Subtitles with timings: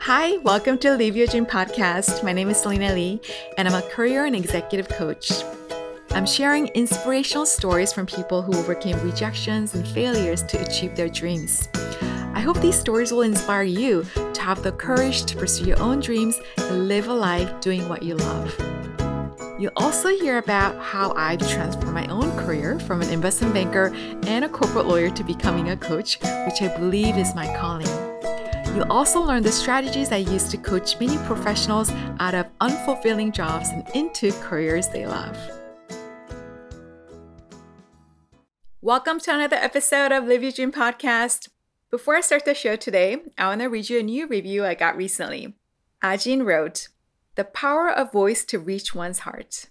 [0.00, 2.22] Hi, welcome to Live Your Dream podcast.
[2.22, 3.20] My name is Celina Lee,
[3.56, 5.32] and I'm a career and executive coach.
[6.12, 11.68] I'm sharing inspirational stories from people who overcame rejections and failures to achieve their dreams.
[12.34, 14.06] I hope these stories will inspire you
[14.48, 18.14] have the courage to pursue your own dreams and live a life doing what you
[18.14, 18.58] love.
[19.58, 24.46] You'll also hear about how I've transformed my own career from an investment banker and
[24.46, 27.88] a corporate lawyer to becoming a coach, which I believe is my calling.
[28.74, 33.68] You'll also learn the strategies I use to coach many professionals out of unfulfilling jobs
[33.68, 35.36] and into careers they love.
[38.80, 41.48] Welcome to another episode of Live Your Dream Podcast.
[41.90, 44.74] Before I start the show today, I want to read you a new review I
[44.74, 45.54] got recently.
[46.04, 46.88] Ajin wrote,
[47.34, 49.70] The power of voice to reach one's heart.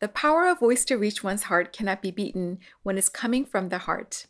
[0.00, 3.70] The power of voice to reach one's heart cannot be beaten when it's coming from
[3.70, 4.26] the heart.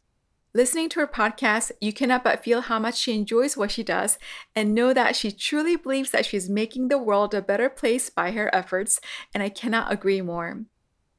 [0.55, 4.17] Listening to her podcast, you cannot but feel how much she enjoys what she does
[4.55, 8.31] and know that she truly believes that she's making the world a better place by
[8.31, 9.01] her efforts,
[9.35, 10.67] and I cannot agree more.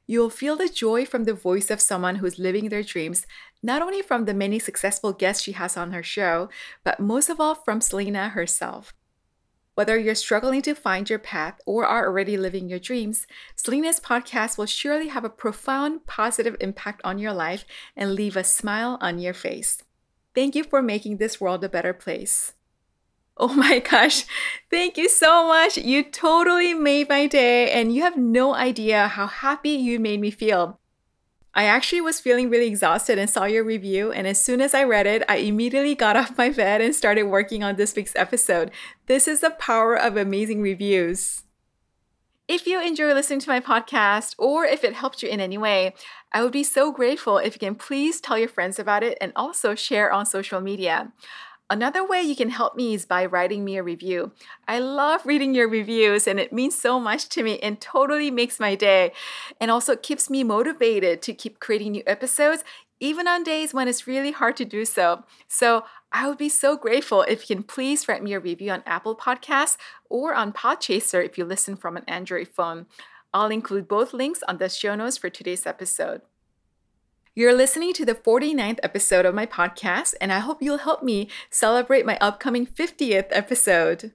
[0.06, 3.26] You'll feel the joy from the voice of someone who's living their dreams,
[3.62, 6.48] not only from the many successful guests she has on her show,
[6.84, 8.92] but most of all from Celina herself.
[9.74, 14.58] Whether you're struggling to find your path or are already living your dreams, Celina's podcast
[14.58, 17.64] will surely have a profound positive impact on your life
[17.96, 19.82] and leave a smile on your face.
[20.34, 22.52] Thank you for making this world a better place.
[23.36, 24.24] Oh my gosh,
[24.70, 25.76] thank you so much.
[25.76, 30.30] You totally made my day, and you have no idea how happy you made me
[30.30, 30.78] feel.
[31.54, 34.84] I actually was feeling really exhausted and saw your review, and as soon as I
[34.84, 38.70] read it, I immediately got off my bed and started working on this week's episode.
[39.06, 41.42] This is the power of amazing reviews.
[42.48, 45.94] If you enjoy listening to my podcast, or if it helped you in any way,
[46.32, 49.32] I would be so grateful if you can please tell your friends about it and
[49.36, 51.12] also share on social media.
[51.72, 54.32] Another way you can help me is by writing me a review.
[54.68, 58.60] I love reading your reviews and it means so much to me and totally makes
[58.60, 59.12] my day.
[59.58, 62.62] And also keeps me motivated to keep creating new episodes,
[63.00, 65.24] even on days when it's really hard to do so.
[65.48, 68.82] So I would be so grateful if you can please write me a review on
[68.84, 69.78] Apple Podcasts
[70.10, 72.84] or on Podchaser if you listen from an Android phone.
[73.32, 76.20] I'll include both links on the show notes for today's episode.
[77.34, 81.30] You're listening to the 49th episode of my podcast, and I hope you'll help me
[81.48, 84.12] celebrate my upcoming 50th episode.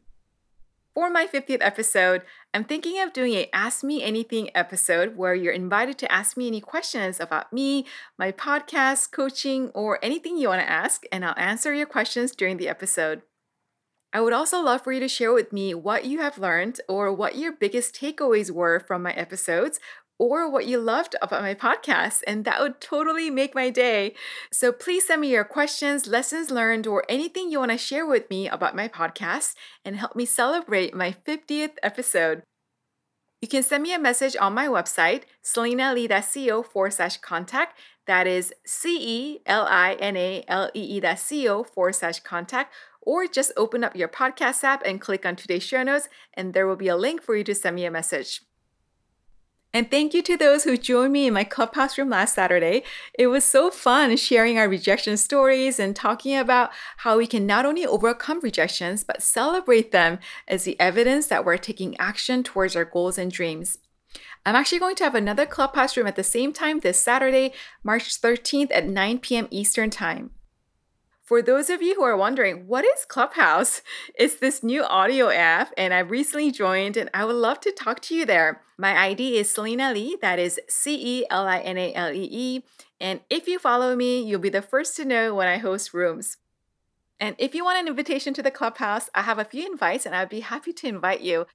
[0.93, 2.21] For my 50th episode,
[2.53, 6.45] I'm thinking of doing a Ask Me Anything episode where you're invited to ask me
[6.45, 7.87] any questions about me,
[8.19, 12.57] my podcast, coaching, or anything you want to ask, and I'll answer your questions during
[12.57, 13.23] the episode.
[14.13, 17.11] I would also love for you to share with me what you have learned or
[17.11, 19.79] what your biggest takeaways were from my episodes
[20.19, 24.15] or what you loved about my podcast, and that would totally make my day.
[24.51, 28.29] So please send me your questions, lessons learned, or anything you want to share with
[28.29, 29.55] me about my podcast
[29.85, 32.43] and help me celebrate my 50th episode.
[33.41, 37.77] You can send me a message on my website, celinalee.co forward slash contact.
[38.07, 42.73] That is C E L I N A L E E.co forward slash contact.
[43.01, 46.67] Or just open up your podcast app and click on today's show notes, and there
[46.67, 48.41] will be a link for you to send me a message.
[49.73, 52.83] And thank you to those who joined me in my clubhouse room last Saturday.
[53.13, 57.65] It was so fun sharing our rejection stories and talking about how we can not
[57.65, 62.85] only overcome rejections, but celebrate them as the evidence that we're taking action towards our
[62.85, 63.77] goals and dreams.
[64.45, 67.51] I'm actually going to have another clubhouse room at the same time this Saturday,
[67.83, 69.47] March 13th at 9 p.m.
[69.51, 70.31] Eastern Time.
[71.27, 73.81] For those of you who are wondering, what is Clubhouse?
[74.15, 77.99] It's this new audio app, and I've recently joined, and I would love to talk
[78.03, 78.61] to you there.
[78.77, 82.29] My ID is Celina Lee, that is C E L I N A L E
[82.31, 82.63] E.
[83.01, 86.37] And if you follow me, you'll be the first to know when I host rooms.
[87.19, 90.15] And if you want an invitation to the Clubhouse, I have a few invites, and
[90.15, 91.45] I'd be happy to invite you.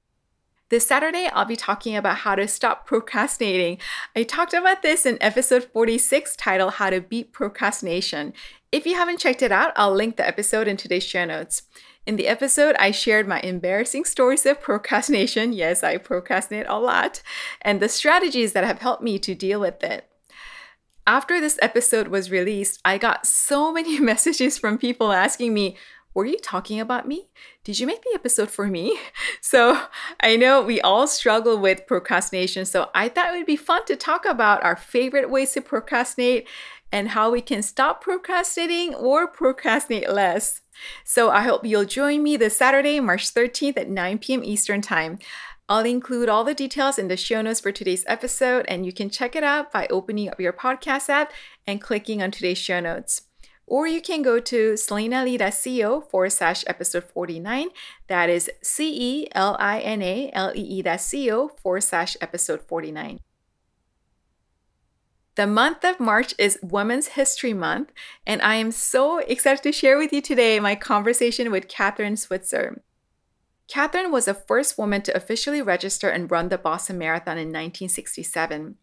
[0.72, 3.76] This Saturday, I'll be talking about how to stop procrastinating.
[4.16, 8.32] I talked about this in episode 46 titled How to Beat Procrastination.
[8.72, 11.64] If you haven't checked it out, I'll link the episode in today's show notes.
[12.06, 15.52] In the episode, I shared my embarrassing stories of procrastination.
[15.62, 17.20] Yes, I procrastinate a lot,
[17.60, 20.08] and the strategies that have helped me to deal with it.
[21.06, 25.76] After this episode was released, I got so many messages from people asking me,
[26.14, 27.28] Were you talking about me?
[27.64, 28.98] Did you make the episode for me?
[29.40, 29.82] So
[30.20, 33.96] I know we all struggle with procrastination, so I thought it would be fun to
[33.96, 36.48] talk about our favorite ways to procrastinate
[36.90, 40.60] and how we can stop procrastinating or procrastinate less.
[41.04, 44.44] So I hope you'll join me this Saturday, March 13th at 9 p.m.
[44.44, 45.18] Eastern Time.
[45.68, 49.10] I'll include all the details in the show notes for today's episode, and you can
[49.10, 51.32] check it out by opening up your podcast app
[51.66, 53.22] and clicking on today's show notes.
[53.72, 57.68] Or you can go to celinalee.co forward slash episode 49.
[58.06, 63.20] That is C E L I N A L E E.co forward slash episode 49.
[65.36, 67.92] The month of March is Women's History Month,
[68.26, 72.82] and I am so excited to share with you today my conversation with Kathrine Switzer.
[73.68, 78.76] Catherine was the first woman to officially register and run the Boston Marathon in 1967.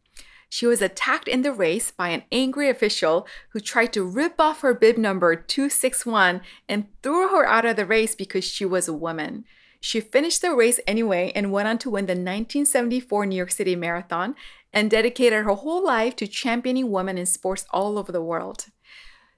[0.50, 4.62] She was attacked in the race by an angry official who tried to rip off
[4.62, 8.94] her bib number 261 and threw her out of the race because she was a
[8.94, 9.46] woman.
[9.80, 13.76] She finished the race anyway and went on to win the 1974 New York City
[13.76, 14.36] Marathon
[14.74, 18.66] and dedicated her whole life to championing women in sports all over the world.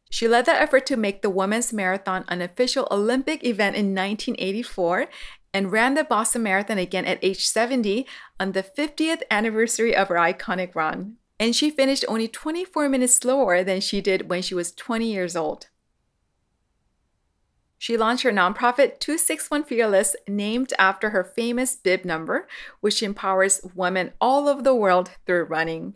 [0.10, 5.08] She led the effort to make the Women's Marathon an official Olympic event in 1984
[5.54, 8.06] and ran the Boston Marathon again at age 70
[8.40, 11.18] on the 50th anniversary of her iconic run.
[11.40, 15.36] And she finished only 24 minutes slower than she did when she was 20 years
[15.36, 15.68] old.
[17.82, 22.48] She launched her nonprofit 261 Fearless, named after her famous bib number,
[22.80, 25.96] which empowers women all over the world through running.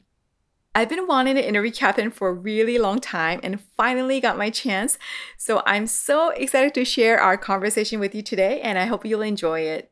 [0.77, 4.49] I've been wanting to interview Kathrine for a really long time and finally got my
[4.49, 4.99] chance.
[5.37, 9.21] So I'm so excited to share our conversation with you today, and I hope you'll
[9.21, 9.89] enjoy it.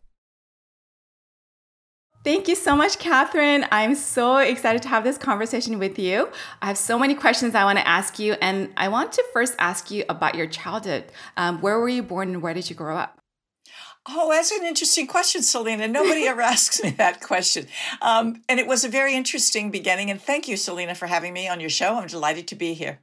[2.26, 3.66] Thank you so much, Kathrine.
[3.72, 6.30] I'm so excited to have this conversation with you.
[6.62, 9.56] I have so many questions I want to ask you, and I want to first
[9.60, 11.06] ask you about your childhood.
[11.38, 13.23] Um, where were you born and where did you grow up?
[14.06, 15.88] Oh, that's an interesting question, Celina.
[15.88, 17.68] Nobody ever asks me that question.
[18.02, 20.12] Um, and it was a very interesting beginning.
[20.12, 21.96] And thank you, Celina, for having me on your show.
[21.96, 23.00] I'm delighted to be here.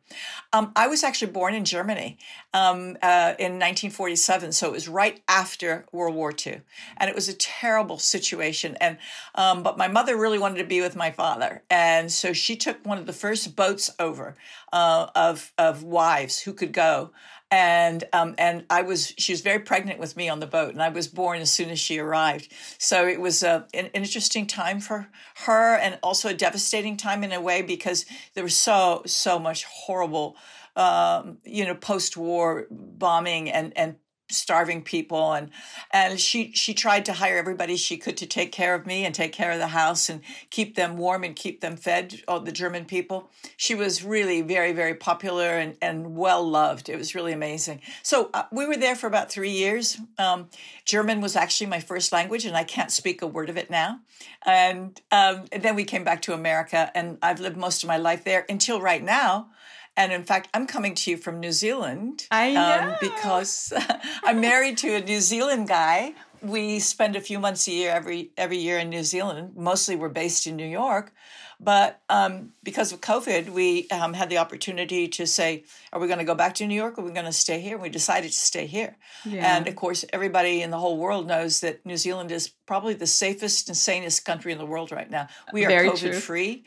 [0.52, 2.18] Um, I was actually born in Germany
[2.52, 4.52] um, uh, in 1947.
[4.52, 6.60] So it was right after World War II.
[6.98, 8.76] And it was a terrible situation.
[8.78, 8.98] And
[9.34, 11.62] um, But my mother really wanted to be with my father.
[11.70, 14.36] And so she took one of the first boats over
[14.70, 17.12] uh, of, of wives who could go
[17.50, 20.82] and um, and I was she was very pregnant with me on the boat, and
[20.82, 22.52] I was born as soon as she arrived.
[22.78, 25.08] So it was a, an, an interesting time for
[25.46, 29.64] her, and also a devastating time in a way because there was so so much
[29.64, 30.36] horrible,
[30.76, 33.96] um, you know, post war bombing and and
[34.30, 35.50] starving people and
[35.90, 39.14] and she she tried to hire everybody she could to take care of me and
[39.14, 42.52] take care of the house and keep them warm and keep them fed all the
[42.52, 43.30] german people.
[43.56, 46.88] She was really very very popular and and well loved.
[46.88, 47.80] It was really amazing.
[48.02, 49.98] So uh, we were there for about three years.
[50.18, 50.48] Um,
[50.84, 54.00] german was actually my first language and i can't speak a word of it now.
[54.46, 57.96] And, um, and then we came back to america and i've lived most of my
[57.96, 58.46] life there.
[58.48, 59.48] Until right now
[59.96, 62.26] and in fact, I'm coming to you from New Zealand.
[62.30, 62.90] I know.
[62.90, 63.72] Um, because
[64.24, 66.14] I'm married to a New Zealand guy.
[66.42, 69.52] We spend a few months a year every every year in New Zealand.
[69.56, 71.12] Mostly, we're based in New York,
[71.58, 76.18] but um, because of COVID, we um, had the opportunity to say, "Are we going
[76.18, 76.96] to go back to New York?
[76.96, 78.96] or Are we going to stay here?" And we decided to stay here.
[79.26, 79.54] Yeah.
[79.54, 83.06] And of course, everybody in the whole world knows that New Zealand is probably the
[83.06, 85.28] safest and sanest country in the world right now.
[85.52, 86.12] We are Very COVID true.
[86.14, 86.64] free.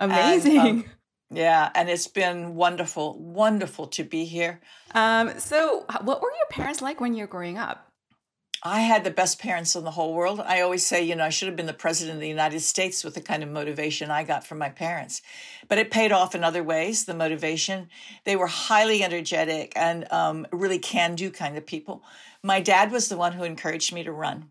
[0.00, 0.58] Amazing.
[0.58, 0.84] And, um,
[1.32, 4.60] yeah, and it's been wonderful, wonderful to be here.
[4.94, 7.88] Um, so, what were your parents like when you were growing up?
[8.64, 10.38] I had the best parents in the whole world.
[10.38, 13.02] I always say, you know, I should have been the president of the United States
[13.02, 15.20] with the kind of motivation I got from my parents.
[15.68, 17.88] But it paid off in other ways, the motivation.
[18.24, 22.04] They were highly energetic and um, really can do kind of people.
[22.44, 24.50] My dad was the one who encouraged me to run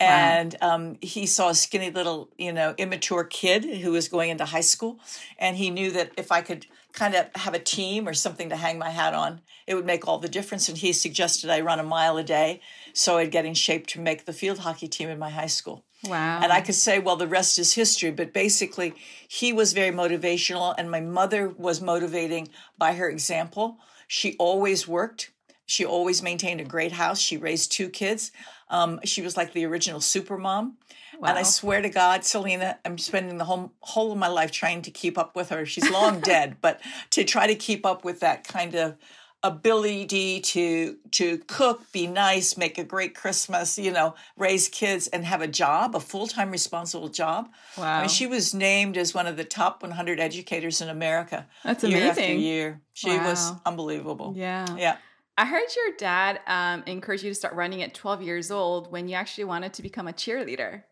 [0.00, 0.74] and wow.
[0.74, 4.60] um, he saw a skinny little you know immature kid who was going into high
[4.62, 4.98] school
[5.38, 8.56] and he knew that if i could kind of have a team or something to
[8.56, 11.78] hang my hat on it would make all the difference and he suggested i run
[11.78, 12.60] a mile a day
[12.92, 15.84] so i'd get in shape to make the field hockey team in my high school.
[16.08, 16.40] Wow.
[16.42, 18.94] And i could say well the rest is history but basically
[19.28, 23.78] he was very motivational and my mother was motivating by her example.
[24.08, 25.30] She always worked
[25.70, 28.32] she always maintained a great house she raised two kids
[28.70, 30.76] um, she was like the original super mom.
[31.18, 31.30] Wow.
[31.30, 34.80] And I swear to God, Celina, I'm spending the whole whole of my life trying
[34.82, 35.66] to keep up with her.
[35.66, 38.96] She's long dead, but to try to keep up with that kind of
[39.42, 45.24] ability to to cook, be nice, make a great Christmas, you know, raise kids and
[45.26, 47.50] have a job, a full-time responsible job.
[47.76, 47.98] Wow.
[47.98, 51.46] I mean, she was named as one of the top 100 educators in America.
[51.64, 52.24] That's year amazing.
[52.24, 52.80] After year.
[52.94, 53.30] She wow.
[53.30, 54.32] was unbelievable.
[54.36, 54.76] Yeah.
[54.76, 54.96] Yeah.
[55.40, 59.08] I heard your dad um, encourage you to start running at 12 years old when
[59.08, 60.82] you actually wanted to become a cheerleader.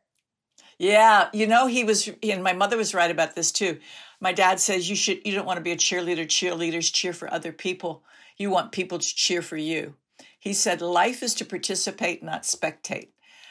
[0.79, 3.79] Yeah, you know, he was, and my mother was right about this too.
[4.21, 6.25] my dad says you should you don't want to be a cheerleader.
[6.27, 8.03] Cheerleaders cheer for other people.
[8.39, 9.97] You want people to cheer for you.
[10.41, 13.09] He said life is to participate, not spectate.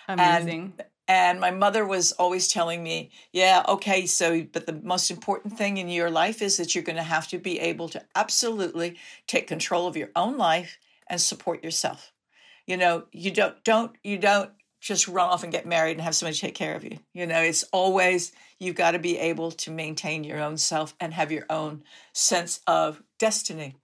[0.08, 0.74] Amazing.
[0.80, 5.60] And, and my mother was always telling me, yeah, okay, so, but the most important
[5.60, 8.98] thing in your life is that you're going to have to be able to absolutely
[9.28, 12.12] take control of your own life and support yourself.
[12.66, 16.16] You know, you don't, don't, you don't just run off and get married and have
[16.16, 17.00] somebody take care of you.
[17.14, 21.14] You know, it's always, you've got to be able to maintain your own self and
[21.14, 21.84] have your own
[22.14, 23.76] sense of destiny.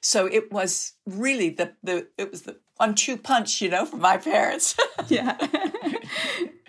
[0.00, 4.00] So it was really the, the, it was the one two punch, you know, from
[4.00, 4.74] my parents.
[5.08, 5.36] yeah.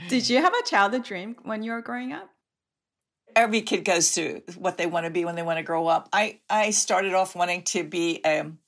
[0.10, 2.30] Did you have a childhood dream when you were growing up?
[3.34, 6.10] Every kid goes through what they want to be when they want to grow up.
[6.12, 8.60] I, I started off wanting to be um,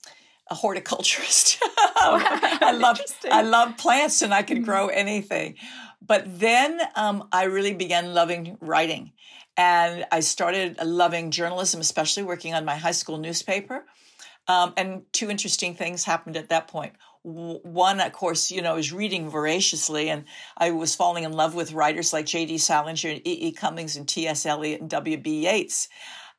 [0.50, 1.58] a horticulturist.
[1.64, 3.00] I love
[3.32, 4.66] I love plants and I could mm-hmm.
[4.66, 5.56] grow anything.
[6.06, 9.14] But then um, I really began loving writing,
[9.56, 13.86] and I started loving journalism, especially working on my high school newspaper.
[14.50, 16.94] Um, and two interesting things happened at that point.
[16.94, 20.26] point one, of course, you know, is reading voraciously, and
[20.58, 22.58] I was falling in love with writers like J.D.
[22.58, 23.48] Salinger and E.E.
[23.48, 23.52] E.
[23.54, 24.46] Cummings and T.S.
[24.46, 25.48] Eliot and W.B.
[25.48, 25.88] Yeats.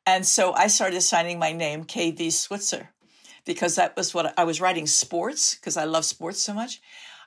[0.05, 2.29] And so I started signing my name K.V.
[2.29, 2.91] Switzer
[3.45, 6.81] because that was what I was writing sports because I love sports so much.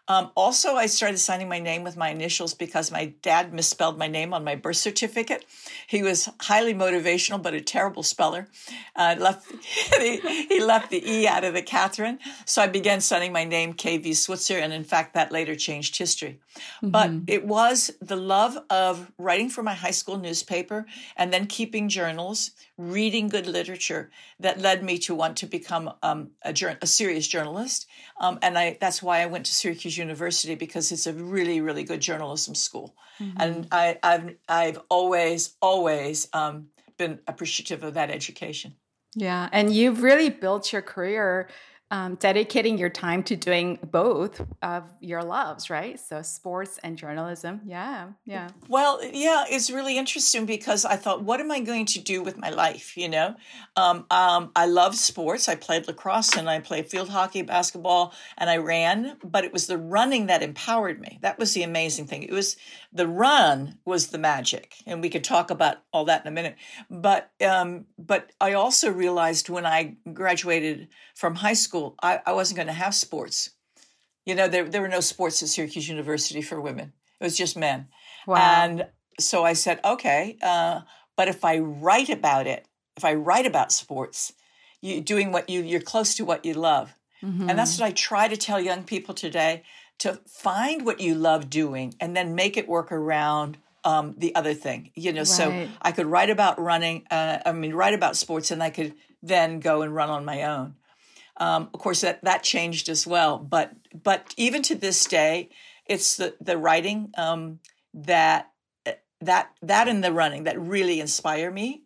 [0.08, 4.08] Um, also, I started signing my name with my initials because my dad misspelled my
[4.08, 5.44] name on my birth certificate.
[5.86, 8.48] He was highly motivational, but a terrible speller.
[8.96, 9.52] Uh, left
[10.00, 13.74] he, he, left the E out of the Catherine, so I began signing my name
[13.74, 16.40] KV Switzer, and in fact, that later changed history.
[16.82, 16.90] Mm-hmm.
[16.90, 20.86] But it was the love of writing for my high school newspaper
[21.16, 24.10] and then keeping journals, reading good literature
[24.40, 27.86] that led me to want to become um, a, a, serious journalist.
[28.20, 31.84] Um, and I, that's why I went to Syracuse University because it's a really, really
[31.84, 32.94] good journalism school.
[33.20, 33.40] Mm-hmm.
[33.40, 38.74] And I, have I've always, always um, been appreciative of that education.
[39.14, 39.48] Yeah.
[39.52, 41.48] And you've really built your career
[41.90, 45.98] um, dedicating your time to doing both of your loves, right?
[45.98, 47.62] So sports and journalism.
[47.64, 48.48] Yeah, yeah.
[48.68, 52.36] Well, yeah, it's really interesting because I thought, what am I going to do with
[52.36, 52.96] my life?
[52.96, 53.34] You know,
[53.76, 55.48] um, um, I love sports.
[55.48, 59.16] I played lacrosse and I played field hockey, basketball, and I ran.
[59.24, 61.18] But it was the running that empowered me.
[61.22, 62.22] That was the amazing thing.
[62.22, 62.56] It was
[62.92, 66.56] the run was the magic, and we could talk about all that in a minute.
[66.90, 72.56] But um, but I also realized when I graduated from high school, I, I wasn't
[72.56, 73.50] going to have sports.
[74.24, 76.92] You know, there there were no sports at Syracuse University for women.
[77.20, 77.88] It was just men.
[78.26, 78.36] Wow.
[78.36, 78.86] And
[79.18, 80.82] so I said, okay, uh,
[81.16, 82.66] but if I write about it,
[82.96, 84.32] if I write about sports,
[84.80, 86.94] you doing what you you're close to what you love.
[87.22, 87.48] Mm-hmm.
[87.48, 87.84] And that's mm-hmm.
[87.84, 89.64] what I try to tell young people today
[89.98, 94.54] to find what you love doing and then make it work around um, the other
[94.54, 94.90] thing.
[94.94, 95.26] You know, right.
[95.26, 98.94] so I could write about running, uh, I mean, write about sports, and I could
[99.22, 100.74] then go and run on my own.
[101.38, 105.50] Um, of course, that that changed as well, but but even to this day,
[105.86, 107.60] it's the the writing um,
[107.94, 108.50] that
[109.20, 111.84] that that and the running that really inspire me.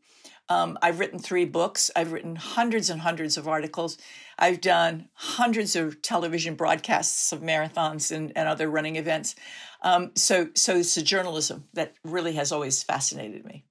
[0.49, 1.91] Um, I've written three books.
[1.97, 3.97] I've written hundreds and hundreds of articles.
[4.39, 9.35] I've done hundreds of television broadcasts of marathons and, and other running events.
[9.83, 13.65] Um, so, so it's the journalism that really has always fascinated me.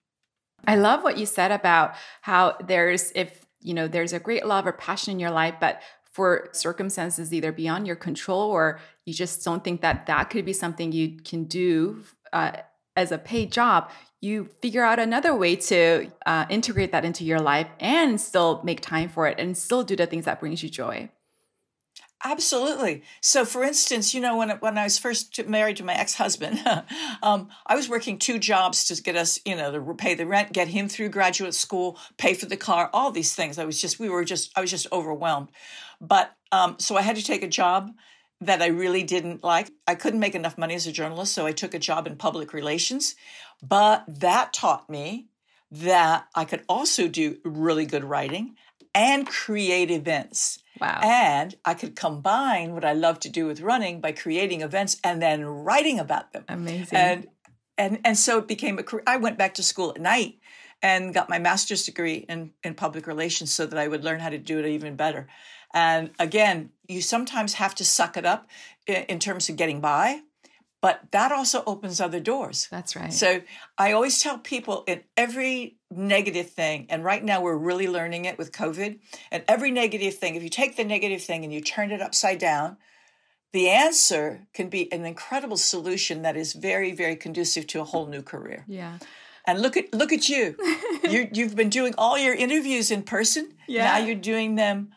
[0.65, 4.65] I love what you said about how there's if you know there's a great love
[4.65, 9.43] or passion in your life, but for circumstances either beyond your control or you just
[9.45, 12.03] don't think that that could be something you can do
[12.33, 12.51] uh,
[12.95, 13.89] as a paid job,
[14.19, 18.81] you figure out another way to uh, integrate that into your life and still make
[18.81, 21.09] time for it and still do the things that brings you joy.
[22.23, 23.03] Absolutely.
[23.19, 26.61] So, for instance, you know, when when I was first married to my ex husband,
[27.23, 30.53] um, I was working two jobs to get us, you know, to pay the rent,
[30.53, 33.57] get him through graduate school, pay for the car, all these things.
[33.57, 35.49] I was just, we were just, I was just overwhelmed.
[35.99, 37.91] But um, so I had to take a job
[38.39, 39.71] that I really didn't like.
[39.87, 42.53] I couldn't make enough money as a journalist, so I took a job in public
[42.53, 43.15] relations.
[43.63, 45.27] But that taught me
[45.71, 48.55] that I could also do really good writing
[48.93, 50.59] and create events.
[50.79, 51.01] Wow.
[51.03, 55.21] And I could combine what I love to do with running by creating events and
[55.21, 56.45] then writing about them.
[56.47, 56.97] Amazing.
[56.97, 57.27] And
[57.77, 59.03] and and so it became a career.
[59.05, 60.39] I went back to school at night
[60.81, 64.29] and got my master's degree in, in public relations so that I would learn how
[64.29, 65.27] to do it even better.
[65.73, 68.49] And again, you sometimes have to suck it up
[68.87, 70.21] in, in terms of getting by,
[70.81, 72.67] but that also opens other doors.
[72.71, 73.13] That's right.
[73.13, 73.41] So
[73.77, 78.37] I always tell people in every negative thing, and right now we're really learning it
[78.37, 78.99] with COVID,
[79.31, 82.39] and every negative thing, if you take the negative thing and you turn it upside
[82.39, 82.77] down,
[83.53, 88.07] the answer can be an incredible solution that is very, very conducive to a whole
[88.07, 88.63] new career.
[88.67, 88.97] Yeah.
[89.45, 90.55] And look at look at you.
[91.03, 93.53] you you've been doing all your interviews in person.
[93.67, 93.85] Yeah.
[93.85, 94.93] Now you're doing them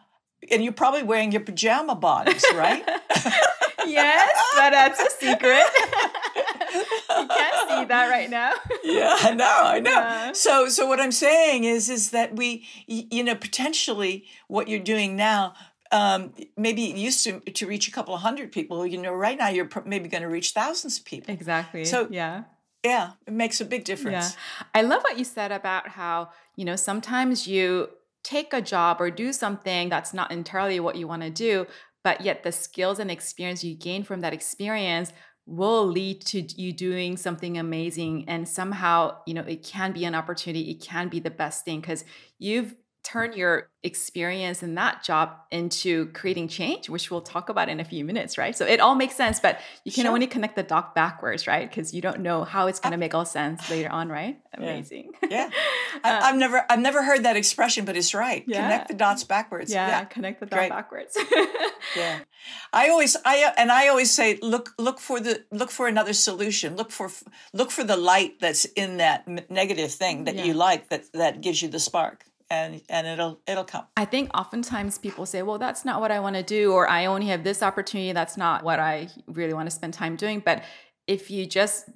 [0.50, 2.84] and you're probably wearing your pajama bottoms, right?
[3.86, 5.64] yes, but that's a secret.
[6.74, 7.53] you can't
[7.84, 8.52] see that right now.
[8.84, 9.90] yeah, I know, I know.
[9.90, 10.32] Yeah.
[10.32, 15.16] So, so what I'm saying is, is that we, you know, potentially what you're doing
[15.16, 15.54] now,
[15.92, 18.86] um, maybe it used to to reach a couple of hundred people.
[18.86, 21.32] You know, right now you're maybe going to reach thousands of people.
[21.32, 21.84] Exactly.
[21.84, 22.44] So- yeah.
[22.84, 24.34] Yeah, it makes a big difference.
[24.34, 24.66] Yeah.
[24.74, 27.88] I love what you said about how, you know, sometimes you
[28.22, 31.66] take a job or do something that's not entirely what you want to do,
[32.02, 35.14] but yet the skills and experience you gain from that experience
[35.46, 40.14] will lead to you doing something amazing and somehow, you know, it can be an
[40.14, 42.04] opportunity, it can be the best thing cuz
[42.38, 42.74] you've
[43.04, 47.84] turned your experience in that job into creating change, which we'll talk about in a
[47.84, 48.56] few minutes, right?
[48.56, 50.12] So it all makes sense, but you can Sure.
[50.14, 51.68] only connect the dot backwards, right?
[51.68, 54.38] Because you don't know how it's going to make all sense later on, right?
[54.54, 55.12] Amazing.
[55.28, 55.50] Yeah.
[56.04, 58.42] I, uh I've never I've never heard that expression, but it's right.
[58.46, 58.62] Yeah.
[58.62, 59.70] Connect the dots backwards.
[59.72, 60.70] yeah, connect the dot Great.
[60.70, 61.16] backwards.
[61.96, 62.20] yeah.
[62.72, 66.74] I always I and I always say look look for the look for another solution.
[66.76, 67.10] Look for
[67.52, 70.44] look for the light that's in that negative thing that Yeah.
[70.44, 73.84] you like that that gives you the spark and and it'll it'll come.
[73.96, 77.06] I think oftentimes people say, well, that's not what I want to do, or I
[77.06, 78.12] only have this opportunity.
[78.12, 80.40] That's not what I really want to spend time doing.
[80.40, 80.62] But
[81.06, 81.88] if you just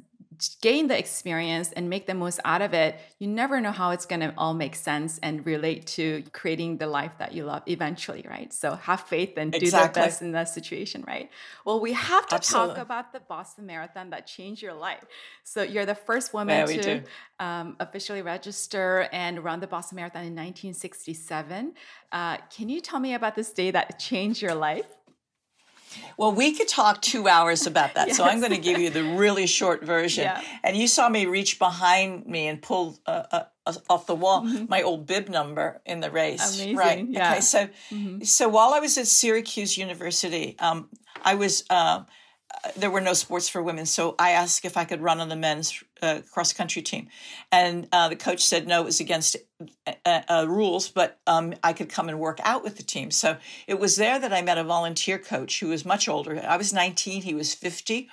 [0.60, 4.06] gain the experience and make the most out of it, you never know how it's
[4.06, 8.24] going to all make sense and relate to creating the life that you love eventually,
[8.28, 8.52] right?
[8.52, 11.30] So have faith and do the best in that situation, right?
[11.64, 12.74] Well, we have to Absolutely.
[12.74, 15.04] talk about the Boston Marathon that changed your life.
[15.44, 17.02] So you're the first woman Yeah, to
[17.38, 21.74] um, officially register and run the Boston Marathon in 1967.
[22.12, 24.97] Uh, can you tell me about this day that changed your life?
[26.16, 29.04] Well, we could talk two hours about that, so I'm going to give you the
[29.04, 30.24] really short version.
[30.24, 30.42] Yeah.
[30.62, 34.42] And you saw me reach behind me and pull uh, uh, uh, off the wall
[34.68, 36.40] my old bib number in the race.
[36.60, 36.62] Mm-hmm.
[36.62, 37.06] Amazing, Right.
[37.08, 37.30] yeah.
[37.32, 37.40] Okay.
[37.40, 37.68] So,
[38.22, 40.88] so while I was at Syracuse University, um,
[41.22, 41.64] I was.
[41.70, 42.04] Uh,
[42.76, 45.36] there were no sports for women, so I asked if I could run on the
[45.36, 47.08] men's uh, cross country team,
[47.52, 49.36] and uh, the coach said no, it was against
[50.04, 53.10] uh, uh, rules, but um, I could come and work out with the team.
[53.10, 56.42] So it was there that I met a volunteer coach who was much older.
[56.46, 58.08] I was 19, he was 50,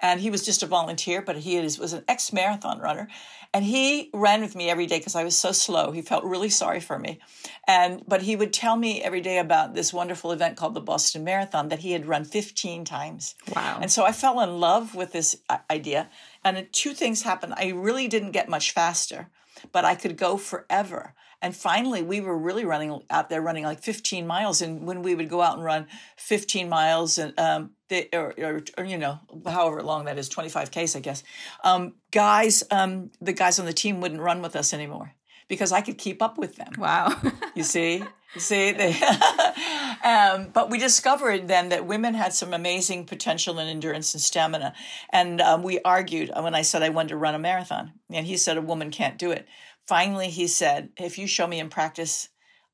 [0.00, 3.08] and he was just a volunteer, but he is, was an ex marathon runner.
[3.52, 5.92] And he ran with me every day because I was so slow.
[5.92, 7.20] He felt really sorry for me.
[7.68, 11.22] And but he would tell me every day about this wonderful event called the Boston
[11.22, 13.36] Marathon that he had run 15 times.
[13.54, 13.78] Wow.
[13.80, 16.10] And so I fell in love with this uh, idea.
[16.44, 17.54] And two things happened.
[17.56, 19.28] I really didn't get much faster,
[19.70, 21.14] but I could go forever.
[21.44, 24.62] And finally, we were really running out there, running like 15 miles.
[24.62, 28.62] And when we would go out and run 15 miles, and um, they, or, or,
[28.78, 31.22] or you know, however long that is, 25 k's, I guess.
[31.62, 35.12] Um, guys, um, the guys on the team wouldn't run with us anymore
[35.46, 36.72] because I could keep up with them.
[36.78, 37.14] Wow.
[37.54, 38.02] You see,
[38.34, 38.98] you see, they,
[40.04, 44.72] um, but we discovered then that women had some amazing potential in endurance and stamina.
[45.10, 48.38] And um, we argued when I said I wanted to run a marathon, and he
[48.38, 49.46] said a woman can't do it.
[49.86, 52.28] Finally, he said, "If you show me in practice,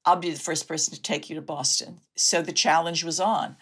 [0.04, 3.56] I'll be the first person to take you to Boston." So the challenge was on.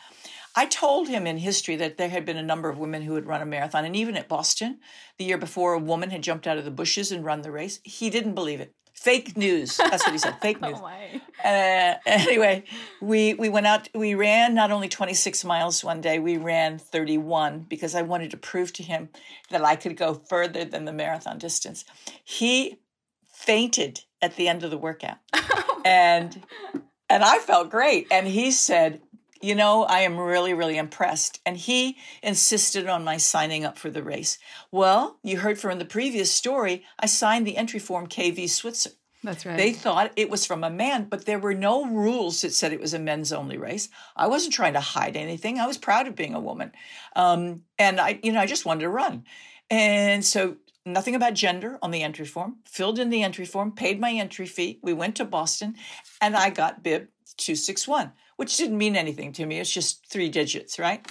[0.54, 3.26] I told him in history that there had been a number of women who had
[3.26, 4.80] run a marathon, and even at Boston,
[5.16, 7.78] the year before, a woman had jumped out of the bushes and run the race.
[7.84, 8.72] He didn't believe it.
[8.92, 9.76] Fake news.
[9.76, 10.40] That's what he said.
[10.42, 10.76] Fake news.
[10.76, 10.84] oh.
[11.44, 12.64] Uh, anyway,
[13.00, 13.88] we we went out.
[13.94, 16.18] We ran not only 26 miles one day.
[16.18, 19.10] We ran 31 because I wanted to prove to him
[19.50, 21.84] that I could go further than the marathon distance.
[22.24, 22.80] He
[23.38, 25.18] fainted at the end of the workout,
[25.84, 26.42] and
[27.08, 28.08] and I felt great.
[28.10, 29.00] And he said,
[29.40, 33.90] "You know, I am really really impressed." And he insisted on my signing up for
[33.90, 34.38] the race.
[34.72, 36.84] Well, you heard from the previous story.
[36.98, 38.90] I signed the entry form KV Switzer.
[39.22, 39.56] That's right.
[39.56, 42.80] They thought it was from a man, but there were no rules that said it
[42.80, 43.88] was a men's only race.
[44.16, 45.58] I wasn't trying to hide anything.
[45.58, 46.70] I was proud of being a woman.
[47.16, 49.24] Um, and I, you know, I just wanted to run.
[49.70, 50.56] And so
[50.92, 54.46] nothing about gender on the entry form, filled in the entry form, paid my entry
[54.46, 54.78] fee.
[54.82, 55.76] We went to Boston
[56.20, 59.60] and I got bib 261, which didn't mean anything to me.
[59.60, 61.06] It's just three digits, right?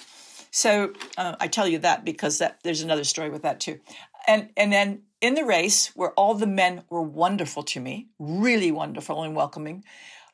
[0.52, 3.80] So uh, I tell you that because that there's another story with that too.
[4.28, 8.72] And and then in the race where all the men were wonderful to me, really
[8.72, 9.84] wonderful and welcoming,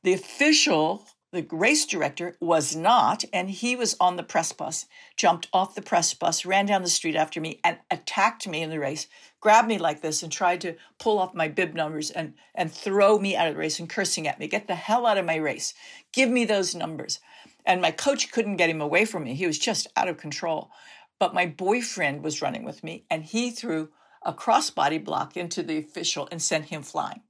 [0.04, 5.48] the official, the race director was not, and he was on the press bus, jumped
[5.54, 8.80] off the press bus, ran down the street after me, and attacked me in the
[8.80, 9.08] race,
[9.44, 13.20] grabbed me like this, and tried to pull off my bib numbers and and throw
[13.20, 15.36] me out of the race and cursing at me, get the hell out of my
[15.36, 15.74] race,
[16.14, 17.20] give me those numbers.
[17.66, 19.36] And my coach couldn't get him away from me.
[19.36, 20.72] He was just out of control.
[21.20, 23.90] But my boyfriend was running with me, and he threw
[24.26, 27.22] a crossbody block into the official and sent him flying.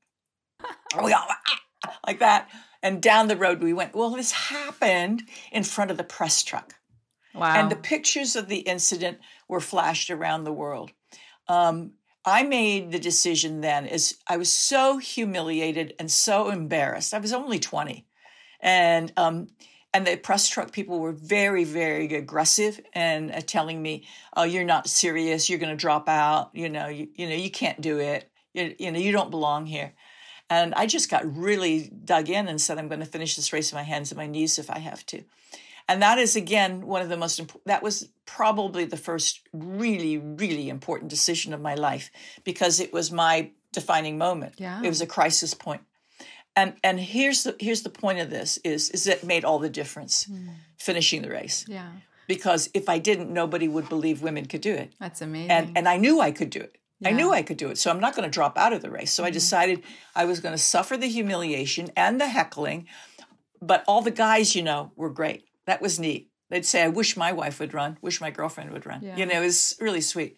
[1.04, 2.48] we all ah, like that.
[2.84, 3.96] And down the road we went.
[3.96, 6.76] Well, this happened in front of the press truck.
[7.34, 7.56] Wow.
[7.56, 10.92] And the pictures of the incident were flashed around the world.
[11.48, 11.94] Um,
[12.26, 17.14] I made the decision then as I was so humiliated and so embarrassed.
[17.14, 18.06] I was only 20.
[18.62, 19.48] And um,
[19.94, 24.64] and the press truck people were very very aggressive and uh, telling me oh you're
[24.64, 25.50] not serious.
[25.50, 26.52] You're going to drop out.
[26.54, 28.30] You know you, you know you can't do it.
[28.54, 29.94] You, you know you don't belong here.
[30.50, 33.72] And i just got really dug in and said i'm going to finish this race
[33.72, 35.24] with my hands and my knees if i have to
[35.88, 40.18] and that is again one of the most important that was probably the first really
[40.18, 42.10] really important decision of my life
[42.44, 44.54] because it was my defining moment.
[44.58, 44.82] Yeah.
[44.82, 45.82] it was a crisis point.
[46.56, 49.70] And and here's the here's the point of this is is it made all the
[49.70, 50.50] difference mm.
[50.78, 51.66] finishing the race.
[51.68, 51.92] Yeah.
[52.28, 54.94] Because if i didn't nobody would believe women could do it.
[55.00, 55.52] That's amazing.
[55.52, 56.78] and and i knew i could do it.
[57.00, 57.10] Yeah.
[57.10, 57.80] i knew i could do it.
[57.80, 59.12] So i'm not going to drop out of the race.
[59.12, 59.28] So mm.
[59.28, 59.82] i decided
[60.16, 62.88] i was going to suffer the humiliation and the heckling
[63.60, 67.18] but all the guys you know were great that was neat they'd say i wish
[67.18, 69.16] my wife would run wish my girlfriend would run yeah.
[69.16, 70.38] you know it was really sweet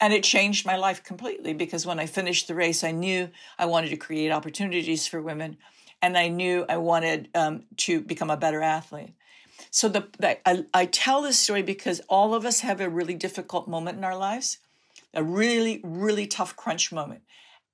[0.00, 3.66] and it changed my life completely because when I finished the race, I knew I
[3.66, 5.56] wanted to create opportunities for women,
[6.00, 9.14] and I knew I wanted um, to become a better athlete.
[9.70, 13.14] So the, the I, I tell this story because all of us have a really
[13.14, 14.58] difficult moment in our lives,
[15.14, 17.22] a really really tough crunch moment,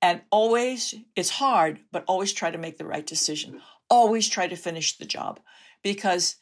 [0.02, 3.60] and always it's hard, but always try to make the right decision.
[3.90, 5.40] Always try to finish the job,
[5.82, 6.36] because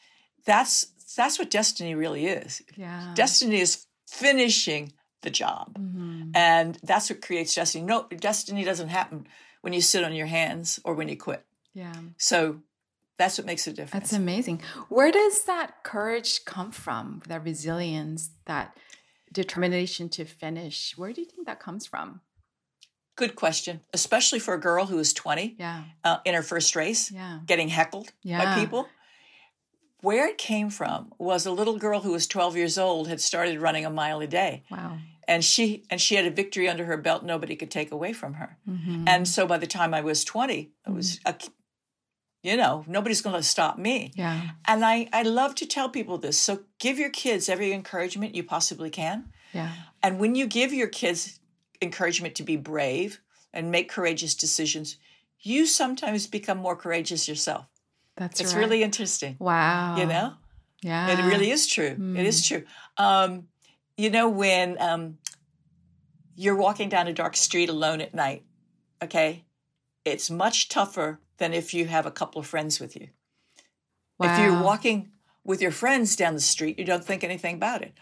[0.47, 2.63] that's that's what destiny really is.
[2.77, 3.13] Yeah.
[3.15, 5.79] Destiny is finishing the job.
[5.79, 6.31] Mm-hmm.
[6.35, 7.85] And that's what creates destiny.
[7.85, 9.27] No, destiny doesn't happen
[9.63, 11.45] when you sit on your hands or when you quit.
[11.75, 11.93] Yeah.
[12.17, 12.61] So
[13.19, 14.11] that's what makes a difference.
[14.11, 14.63] That's amazing.
[14.89, 17.23] Where does that courage come from?
[17.29, 18.77] That resilience, that
[19.33, 20.95] determination to finish.
[20.97, 22.21] Where do you think that comes from?
[23.17, 25.85] Good question, especially for a girl who is 20 yeah.
[26.05, 27.39] Uh, in her first race, yeah.
[27.47, 28.45] getting heckled yeah.
[28.45, 28.87] by people.
[30.07, 33.59] Where it came from was a little girl who was 12 years old had started
[33.59, 34.63] running a mile a day.
[34.71, 34.99] Wow.
[35.27, 38.35] And she and she had a victory under her belt nobody could take away from
[38.35, 38.57] her.
[38.71, 39.09] Mm-hmm.
[39.09, 41.35] And so by the time I was 20, it was a,
[42.45, 44.13] you know, nobody's going to stop me.
[44.15, 44.51] Yeah.
[44.69, 46.41] And I I love to tell people this.
[46.41, 49.33] So give your kids every encouragement you possibly can.
[49.53, 49.73] Yeah.
[50.05, 51.41] And when you give your kids
[51.83, 53.19] encouragement to be brave
[53.53, 54.99] and make courageous decisions,
[55.41, 57.67] you sometimes become more courageous yourself.
[58.17, 58.45] That's right.
[58.45, 58.61] it's right.
[58.61, 59.37] really interesting.
[59.39, 59.97] Wow.
[59.97, 60.35] You know?
[60.83, 61.09] Yeah.
[61.11, 61.95] It really is true.
[61.97, 62.19] Mm.
[62.19, 62.49] It is mm.
[62.49, 62.63] true.
[62.97, 63.49] Um,
[63.97, 65.19] you know, when um,
[66.35, 68.45] you're walking down a dark street alone at night,
[69.03, 69.45] okay,
[70.05, 73.09] it's much tougher than if you have a couple of friends with you.
[74.19, 74.33] Wow.
[74.33, 75.11] If you're walking
[75.45, 77.95] with your friends down the street, you don't think anything about it.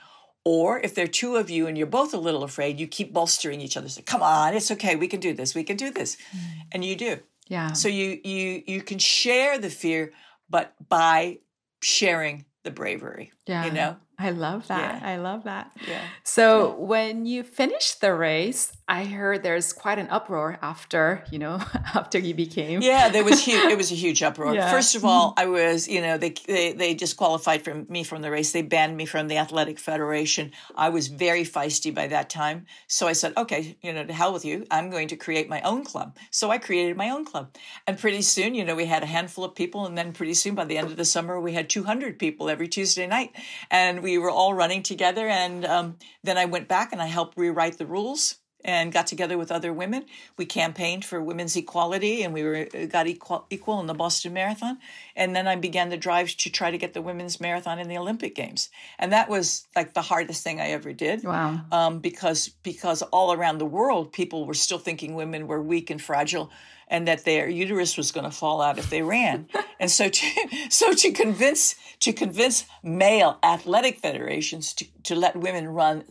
[0.44, 3.12] Or if there are two of you and you're both a little afraid, you keep
[3.14, 3.88] bolstering each other.
[3.88, 4.94] Say, "Come on, it's okay.
[4.94, 5.54] We can do this.
[5.54, 6.40] We can do this," mm.
[6.70, 7.20] and you do.
[7.46, 7.72] Yeah.
[7.72, 10.12] So you you you can share the fear,
[10.48, 11.38] but by
[11.82, 13.32] sharing the bravery.
[13.46, 13.66] Yeah.
[13.66, 13.96] You know?
[14.18, 15.02] I love that.
[15.02, 15.08] Yeah.
[15.08, 15.72] I love that.
[15.88, 16.02] Yeah.
[16.22, 16.84] So yeah.
[16.84, 21.54] when you finished the race, I heard there's quite an uproar after, you know,
[21.94, 22.82] after you became.
[22.82, 23.72] Yeah, there was huge.
[23.72, 24.44] it was a huge uproar.
[24.54, 24.70] Yeah.
[24.70, 28.30] First of all, I was, you know, they, they they disqualified from me from the
[28.30, 28.52] race.
[28.52, 30.52] They banned me from the athletic federation.
[30.76, 34.34] I was very feisty by that time, so I said, okay, you know, to hell
[34.34, 34.66] with you.
[34.70, 36.16] I'm going to create my own club.
[36.30, 39.44] So I created my own club, and pretty soon, you know, we had a handful
[39.44, 42.18] of people, and then pretty soon, by the end of the summer, we had 200
[42.18, 43.32] people every Tuesday night,
[43.70, 45.26] and we were all running together.
[45.26, 49.36] And um, then I went back and I helped rewrite the rules and got together
[49.36, 50.06] with other women.
[50.36, 54.32] We campaigned for women's equality and we were uh, got equal, equal in the Boston
[54.32, 54.78] Marathon.
[55.14, 57.98] And then I began the drive to try to get the women's marathon in the
[57.98, 58.70] Olympic Games.
[58.98, 61.24] And that was like the hardest thing I ever did.
[61.24, 61.60] Wow.
[61.70, 66.00] Um, because because all around the world, people were still thinking women were weak and
[66.00, 66.50] fragile
[66.88, 69.48] and that their uterus was going to fall out if they ran.
[69.80, 70.26] and so to,
[70.70, 76.04] so to convince to convince male athletic federations to, to let women run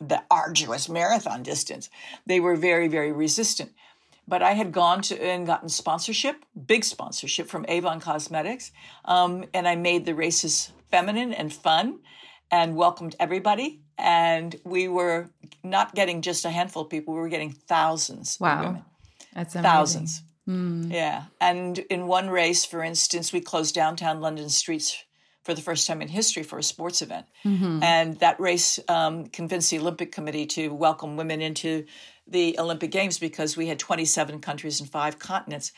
[0.00, 1.90] the arduous marathon distance,
[2.26, 3.72] they were very very resistant.
[4.28, 8.70] But I had gone to and gotten sponsorship, big sponsorship from Avon Cosmetics,
[9.04, 11.98] um, and I made the races feminine and fun,
[12.50, 13.80] and welcomed everybody.
[13.98, 15.30] And we were
[15.64, 18.58] not getting just a handful of people; we were getting thousands wow.
[18.58, 18.84] of women.
[19.34, 19.70] That's amazing.
[19.70, 20.22] thousands.
[20.48, 20.92] Mm.
[20.92, 21.24] Yeah.
[21.40, 25.04] And in one race, for instance, we closed downtown London streets
[25.44, 27.26] for the first time in history for a sports event.
[27.44, 27.82] Mm-hmm.
[27.82, 31.86] And that race um, convinced the Olympic Committee to welcome women into
[32.26, 35.72] the Olympic Games because we had 27 countries and five continents.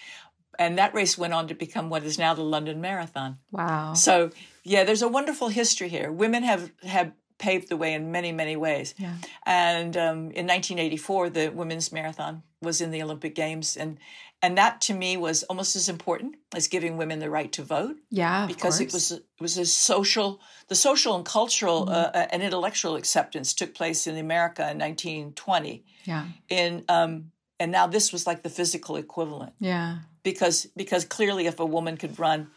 [0.58, 3.38] And that race went on to become what is now the London Marathon.
[3.50, 3.94] Wow.
[3.94, 4.30] So,
[4.64, 6.12] yeah, there's a wonderful history here.
[6.12, 8.94] Women have, have paved the way in many, many ways.
[8.98, 9.14] Yeah.
[9.44, 13.98] And um, in 1984, the women's marathon was in the Olympic Games, and
[14.42, 17.96] and that to me was almost as important as giving women the right to vote.
[18.10, 22.16] Yeah, because it was it was a social, the social and cultural mm-hmm.
[22.16, 25.84] uh, and intellectual acceptance took place in America in 1920.
[26.04, 26.26] Yeah.
[26.48, 29.52] In um, and now this was like the physical equivalent.
[29.60, 29.98] Yeah.
[30.24, 32.48] Because because clearly, if a woman could run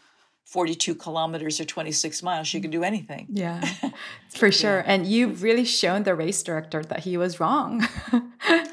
[0.46, 3.26] 42 kilometers or 26 miles, she could do anything.
[3.28, 3.68] Yeah,
[4.30, 4.78] for sure.
[4.78, 4.84] Yeah.
[4.86, 7.86] And you've really shown the race director that he was wrong.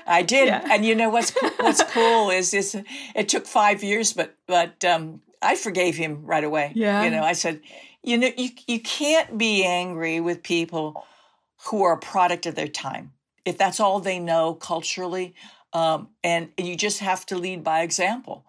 [0.06, 0.48] I did.
[0.48, 0.68] Yeah.
[0.70, 2.78] And you know what's what's cool is is
[3.16, 6.74] it took 5 years but but um, I forgave him right away.
[6.76, 7.04] Yeah.
[7.04, 7.62] You know, I said,
[8.04, 11.04] you know, you you can't be angry with people
[11.66, 13.14] who are a product of their time.
[13.46, 15.34] If that's all they know culturally,
[15.74, 18.46] um, and you just have to lead by example.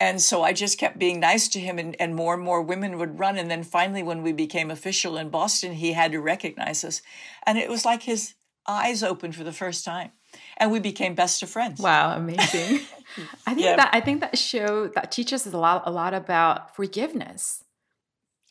[0.00, 2.98] And so I just kept being nice to him, and, and more and more women
[2.98, 3.36] would run.
[3.36, 7.02] And then finally, when we became official in Boston, he had to recognize us.
[7.44, 8.34] And it was like his
[8.66, 10.12] eyes opened for the first time.
[10.58, 11.80] And we became best of friends.
[11.80, 12.80] Wow, amazing.
[13.46, 13.76] I think yeah.
[13.76, 17.64] that I think that show that teaches us a lot a lot about forgiveness.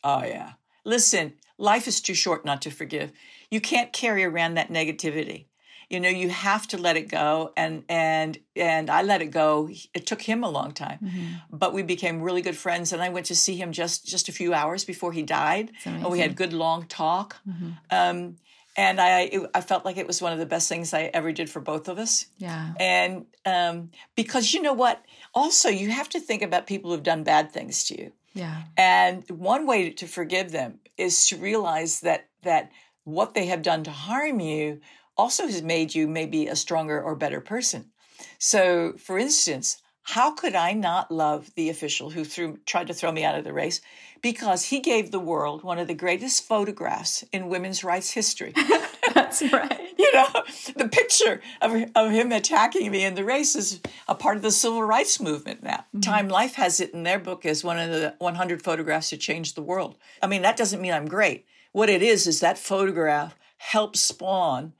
[0.02, 0.54] Oh yeah.
[0.84, 3.12] Listen, life is too short not to forgive.
[3.50, 5.46] You can't carry around that negativity
[5.90, 9.68] you know you have to let it go and and and i let it go
[9.94, 11.34] it took him a long time mm-hmm.
[11.50, 14.32] but we became really good friends and i went to see him just just a
[14.32, 17.70] few hours before he died and we had good long talk mm-hmm.
[17.90, 18.36] um,
[18.76, 21.32] and I, it, I felt like it was one of the best things I ever
[21.32, 22.26] did for both of us.
[22.38, 22.74] Yeah.
[22.78, 27.24] And um, because you know what, also you have to think about people who've done
[27.24, 28.12] bad things to you.
[28.34, 28.62] Yeah.
[28.76, 32.70] And one way to forgive them is to realize that that
[33.02, 34.80] what they have done to harm you
[35.18, 37.90] also has made you maybe a stronger or better person.
[38.38, 43.12] So, for instance, how could I not love the official who threw, tried to throw
[43.12, 43.82] me out of the race?
[44.22, 48.54] Because he gave the world one of the greatest photographs in women's rights history.
[49.14, 49.94] That's right.
[49.98, 50.28] you know,
[50.76, 54.50] the picture of, of him attacking me in the race is a part of the
[54.50, 55.84] civil rights movement now.
[55.88, 56.00] Mm-hmm.
[56.00, 59.56] Time Life has it in their book as one of the 100 photographs that changed
[59.56, 59.98] the world.
[60.22, 61.44] I mean, that doesn't mean I'm great.
[61.72, 64.72] What it is, is that photograph helped spawn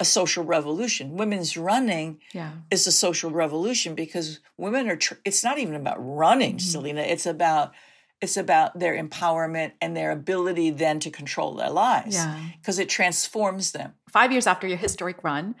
[0.00, 1.16] a social revolution.
[1.16, 2.52] Women's running yeah.
[2.70, 4.96] is a social revolution because women are.
[4.96, 6.70] Tr- it's not even about running, mm-hmm.
[6.70, 7.00] Celina.
[7.00, 7.72] It's about
[8.20, 12.14] it's about their empowerment and their ability then to control their lives.
[12.14, 13.94] Yeah, because it transforms them.
[14.10, 15.54] Five years after your historic run.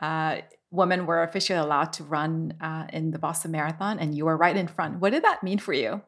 [0.00, 0.38] Uh,
[0.70, 4.56] women were officially allowed to run uh, in the Boston Marathon, and you were right
[4.56, 4.98] in front.
[4.98, 6.02] What did that mean for you?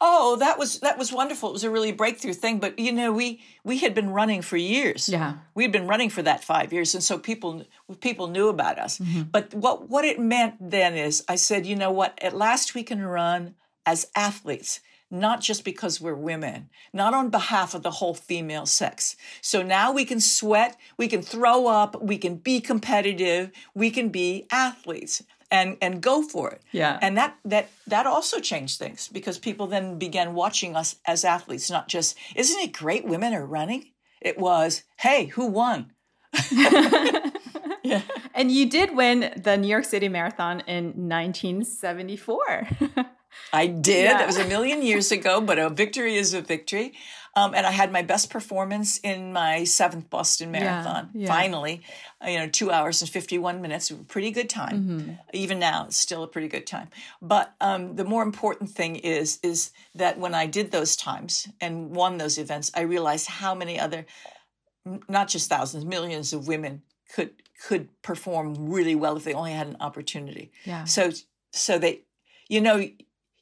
[0.00, 1.50] Oh, that was that was wonderful.
[1.50, 2.58] It was a really breakthrough thing.
[2.58, 5.08] But you know, we we had been running for years.
[5.08, 7.64] Yeah, we'd been running for that five years, and so people
[8.00, 8.98] people knew about us.
[8.98, 9.22] Mm-hmm.
[9.30, 12.18] But what what it meant then is, I said, you know what?
[12.22, 13.54] At last, we can run
[13.86, 14.80] as athletes.
[15.14, 19.14] Not just because we're women, not on behalf of the whole female sex.
[19.42, 24.08] So now we can sweat, we can throw up, we can be competitive, we can
[24.08, 26.62] be athletes and and go for it.
[26.72, 26.98] Yeah.
[27.00, 31.70] And that that that also changed things because people then began watching us as athletes,
[31.70, 33.90] not just isn't it great women are running?
[34.20, 35.92] It was, hey, who won?
[37.82, 38.02] yeah.
[38.34, 42.68] And you did win the New York City Marathon in 1974.
[43.52, 44.04] I did.
[44.04, 44.22] Yeah.
[44.22, 46.94] It was a million years ago, but a victory is a victory.
[47.34, 51.10] Um, and I had my best performance in my seventh Boston Marathon.
[51.14, 51.26] Yeah, yeah.
[51.28, 51.80] Finally,
[52.22, 53.90] uh, you know, two hours and fifty-one minutes.
[53.90, 54.76] A pretty good time.
[54.82, 55.12] Mm-hmm.
[55.32, 56.88] Even now, it's still a pretty good time.
[57.22, 61.96] But um, the more important thing is is that when I did those times and
[61.96, 64.04] won those events, I realized how many other,
[65.08, 66.82] not just thousands, millions of women
[67.14, 67.30] could
[67.66, 70.52] could perform really well if they only had an opportunity.
[70.64, 70.84] Yeah.
[70.84, 71.12] So
[71.52, 72.02] so they,
[72.48, 72.86] you know,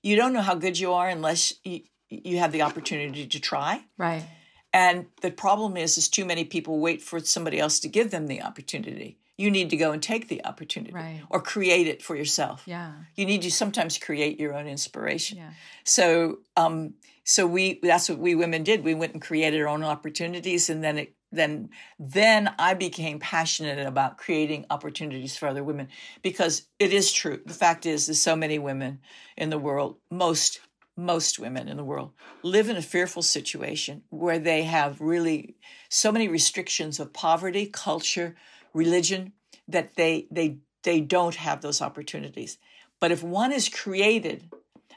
[0.03, 3.85] you don't know how good you are unless you, you have the opportunity to try.
[3.97, 4.25] Right.
[4.73, 8.27] And the problem is, is too many people wait for somebody else to give them
[8.27, 9.19] the opportunity.
[9.37, 11.23] You need to go and take the opportunity right.
[11.31, 12.63] or create it for yourself.
[12.67, 12.93] Yeah.
[13.17, 15.39] You need to sometimes create your own inspiration.
[15.39, 15.51] Yeah.
[15.85, 16.95] So, um,
[17.25, 18.85] so we, that's what we women did.
[18.85, 23.87] We went and created our own opportunities and then it then then I became passionate
[23.87, 25.89] about creating opportunities for other women
[26.23, 27.41] because it is true.
[27.47, 29.01] The fact is, there's so many women
[29.37, 30.61] in the world, most
[31.01, 35.57] most women in the world live in a fearful situation where they have really
[35.89, 38.37] so many restrictions of poverty, culture,
[38.73, 39.33] religion
[39.69, 42.59] that they they they don't have those opportunities.
[43.01, 44.51] But if one is created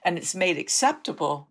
[0.03, 1.49] and it's made acceptable,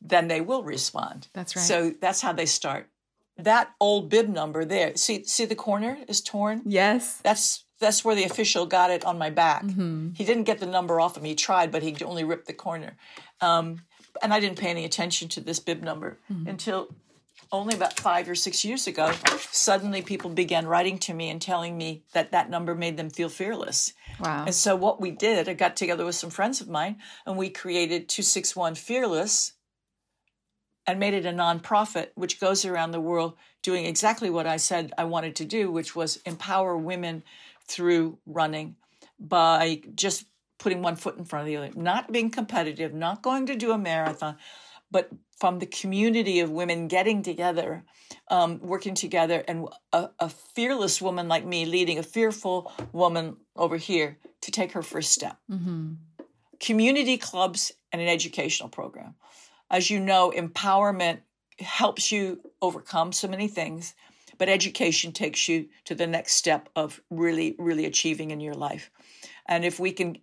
[0.00, 1.28] then they will respond.
[1.32, 1.64] That's right.
[1.64, 2.88] So that's how they start.
[3.36, 4.96] That old bib number there.
[4.96, 6.62] See see the corner is torn?
[6.64, 7.20] Yes.
[7.22, 9.64] That's that's where the official got it on my back.
[9.64, 10.12] Mm-hmm.
[10.14, 11.30] He didn't get the number off of me.
[11.30, 12.96] He tried, but he only ripped the corner.
[13.42, 13.82] Um,
[14.22, 16.48] and I didn't pay any attention to this bib number mm-hmm.
[16.48, 16.88] until
[17.52, 19.12] only about five or six years ago,
[19.50, 23.28] suddenly people began writing to me and telling me that that number made them feel
[23.28, 23.92] fearless.
[24.20, 24.44] Wow.
[24.46, 27.50] And so what we did, I got together with some friends of mine and we
[27.50, 29.52] created 261 Fearless
[30.86, 34.92] and made it a nonprofit, which goes around the world doing exactly what I said
[34.96, 37.22] I wanted to do, which was empower women
[37.66, 38.76] through running
[39.18, 40.26] by just
[40.58, 43.72] putting one foot in front of the other, not being competitive, not going to do
[43.72, 44.36] a marathon,
[44.90, 47.84] but from the community of women getting together,
[48.28, 53.76] um, working together, and a, a fearless woman like me leading a fearful woman over
[53.76, 55.36] here to take her first step.
[55.50, 55.94] Mm-hmm.
[56.60, 59.14] Community clubs and an educational program.
[59.68, 61.20] As you know, empowerment
[61.58, 63.94] helps you overcome so many things,
[64.42, 68.90] but education takes you to the next step of really, really achieving in your life.
[69.46, 70.16] And if we can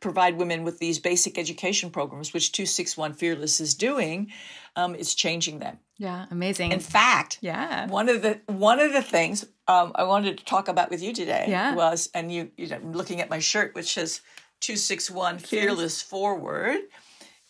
[0.00, 4.32] provide women with these basic education programs, which 261 Fearless is doing,
[4.74, 5.80] um, it's changing them.
[5.98, 6.72] Yeah, amazing.
[6.72, 10.68] In fact, yeah, one of the one of the things um, I wanted to talk
[10.68, 11.74] about with you today yeah.
[11.74, 14.22] was, and you, you know, looking at my shirt, which says
[14.60, 16.78] 261 Fearless Forward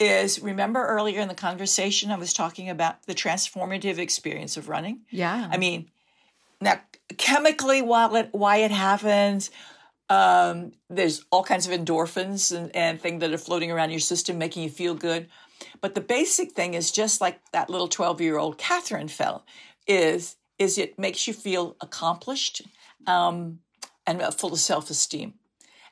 [0.00, 5.02] is remember earlier in the conversation I was talking about the transformative experience of running.
[5.10, 5.48] Yeah.
[5.48, 5.92] I mean,
[6.60, 6.80] now
[7.16, 9.50] chemically while it why it happens,
[10.08, 14.38] um, there's all kinds of endorphins and, and things that are floating around your system
[14.38, 15.28] making you feel good.
[15.80, 19.44] But the basic thing is just like that little 12 year old Kathrine felt
[19.86, 22.62] is is it makes you feel accomplished
[23.06, 23.60] um,
[24.06, 25.34] and full of self esteem.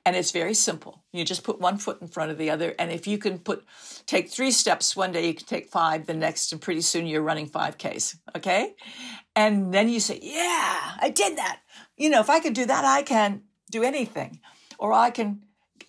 [0.05, 1.02] And it's very simple.
[1.12, 2.76] You just put one foot in front of the other.
[2.79, 3.64] And if you can put
[4.07, 7.22] take three steps one day, you can take five the next, and pretty soon you're
[7.22, 8.16] running 5Ks.
[8.37, 8.76] Okay.
[9.37, 11.61] And then you say, Yeah, I did that.
[11.96, 14.40] You know, if I could do that, I can do anything.
[14.79, 15.42] Or I can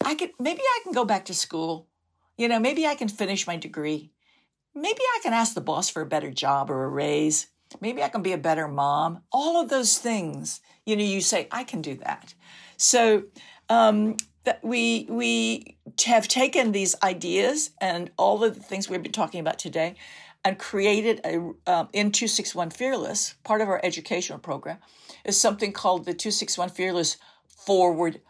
[0.03, 1.87] I can maybe I can go back to school.
[2.37, 4.11] You know, maybe I can finish my degree.
[4.75, 7.47] Maybe I can ask the boss for a better job or a raise.
[7.81, 9.23] Maybe I can be a better mom.
[9.31, 12.35] All of those things, you know, you say, I can do that.
[12.77, 13.23] So
[13.69, 19.11] um, that we we have taken these ideas and all of the things we've been
[19.11, 19.95] talking about today
[20.47, 21.35] and created a
[21.69, 24.77] um, in 261 fearless part of our educational program
[25.25, 28.21] is something called the 261 fearless forward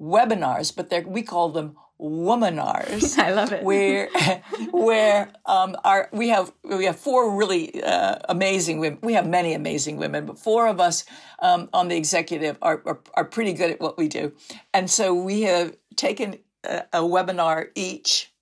[0.00, 3.18] webinars but we call them womanars.
[3.26, 3.64] I love it.
[3.64, 4.08] Where,
[4.70, 9.00] where um, our we have we have four really uh, amazing women.
[9.02, 11.04] We have many amazing women, but four of us
[11.42, 14.32] um, on the executive are, are, are pretty good at what we do,
[14.72, 18.32] and so we have taken a, a webinar each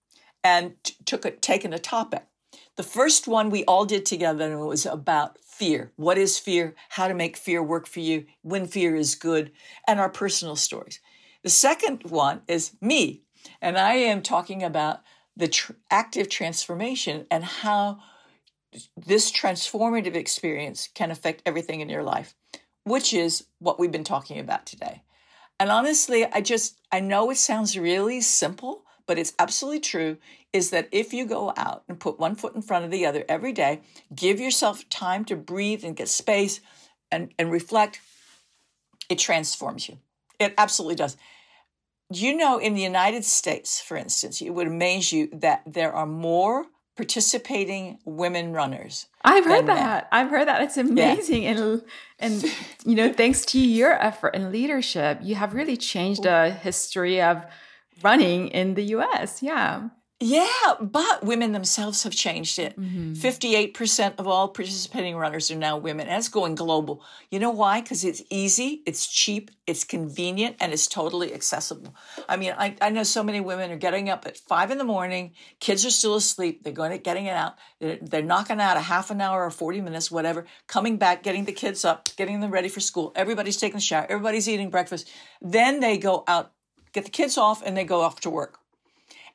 [0.44, 2.24] and t- took a, taken a topic.
[2.76, 5.92] The first one we all did together and it was about fear.
[5.96, 6.74] What is fear?
[6.90, 8.26] How to make fear work for you?
[8.42, 9.50] When fear is good,
[9.88, 11.00] and our personal stories.
[11.42, 13.22] The second one is me.
[13.62, 15.00] And I am talking about
[15.36, 17.98] the tr- active transformation and how
[18.96, 22.34] this transformative experience can affect everything in your life,
[22.84, 25.02] which is what we've been talking about today.
[25.58, 30.16] And honestly, I just, I know it sounds really simple, but it's absolutely true
[30.52, 33.24] is that if you go out and put one foot in front of the other
[33.28, 33.80] every day,
[34.14, 36.60] give yourself time to breathe and get space
[37.10, 38.00] and, and reflect,
[39.08, 39.98] it transforms you.
[40.38, 41.16] It absolutely does
[42.10, 46.06] you know, in the United States, for instance, it would amaze you that there are
[46.06, 46.66] more
[46.96, 49.06] participating women runners.
[49.24, 50.04] I've heard that.
[50.04, 50.04] Men.
[50.12, 50.62] I've heard that.
[50.62, 51.42] It's amazing.
[51.42, 51.50] Yeah.
[51.50, 51.82] And
[52.18, 52.44] and
[52.84, 57.44] you know, thanks to your effort and leadership, you have really changed the history of
[58.02, 59.42] running in the US.
[59.42, 59.88] Yeah.
[60.18, 60.48] Yeah,
[60.80, 62.80] but women themselves have changed it.
[62.80, 63.12] Mm-hmm.
[63.12, 67.04] 58% of all participating runners are now women, and it's going global.
[67.30, 67.82] You know why?
[67.82, 71.94] Because it's easy, it's cheap, it's convenient, and it's totally accessible.
[72.30, 74.84] I mean, I, I know so many women are getting up at five in the
[74.84, 78.78] morning, kids are still asleep, they're going to getting it out, they're, they're knocking out
[78.78, 82.40] a half an hour or 40 minutes, whatever, coming back, getting the kids up, getting
[82.40, 83.12] them ready for school.
[83.16, 85.10] Everybody's taking a shower, everybody's eating breakfast.
[85.42, 86.52] Then they go out,
[86.96, 88.58] get the kids off, and they go off to work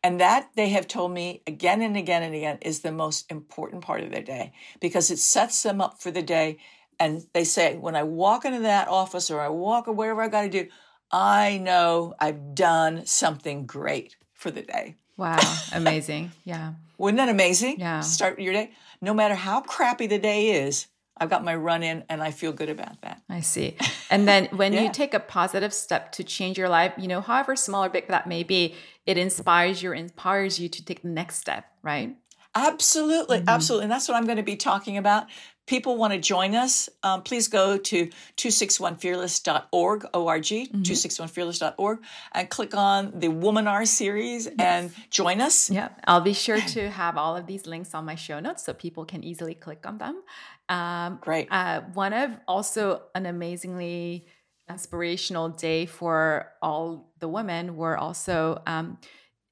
[0.04, 3.84] and that they have told me again and again and again is the most important
[3.84, 6.58] part of their day because it sets them up for the day.
[7.00, 10.28] And they say, when I walk into that office or I walk or whatever I
[10.28, 10.68] got to do,
[11.12, 14.96] I know I've done something great for the day.
[15.18, 15.40] Wow,
[15.74, 16.32] amazing.
[16.46, 16.74] Yeah.
[16.98, 17.80] Wouldn't that amazing?
[17.80, 18.02] Yeah.
[18.02, 18.72] Start your day.
[19.02, 20.88] No matter how crappy the day is,
[21.22, 23.22] I've got my run in and I feel good about that.
[23.30, 23.78] I see.
[24.10, 24.82] And then when yeah.
[24.82, 28.08] you take a positive step to change your life, you know, however small or big
[28.08, 28.74] that may be,
[29.06, 32.16] it inspires you, empowers you to take the next step, right?
[32.56, 33.38] Absolutely.
[33.38, 33.50] Mm-hmm.
[33.50, 33.84] Absolutely.
[33.84, 35.28] And that's what I'm going to be talking about.
[35.68, 36.90] People want to join us.
[37.04, 40.82] Um, please go to 261fearless.org, O-R-G, mm-hmm.
[40.82, 42.00] 261fearless.org,
[42.34, 44.56] and click on the Womanar series yes.
[44.58, 45.70] and join us.
[45.70, 45.90] Yeah.
[46.06, 49.06] I'll be sure to have all of these links on my show notes so people
[49.06, 50.24] can easily click on them.
[50.72, 51.50] Um, Great.
[51.52, 54.26] Uh, one of also an amazingly
[54.70, 58.98] inspirational day for all the women were also um,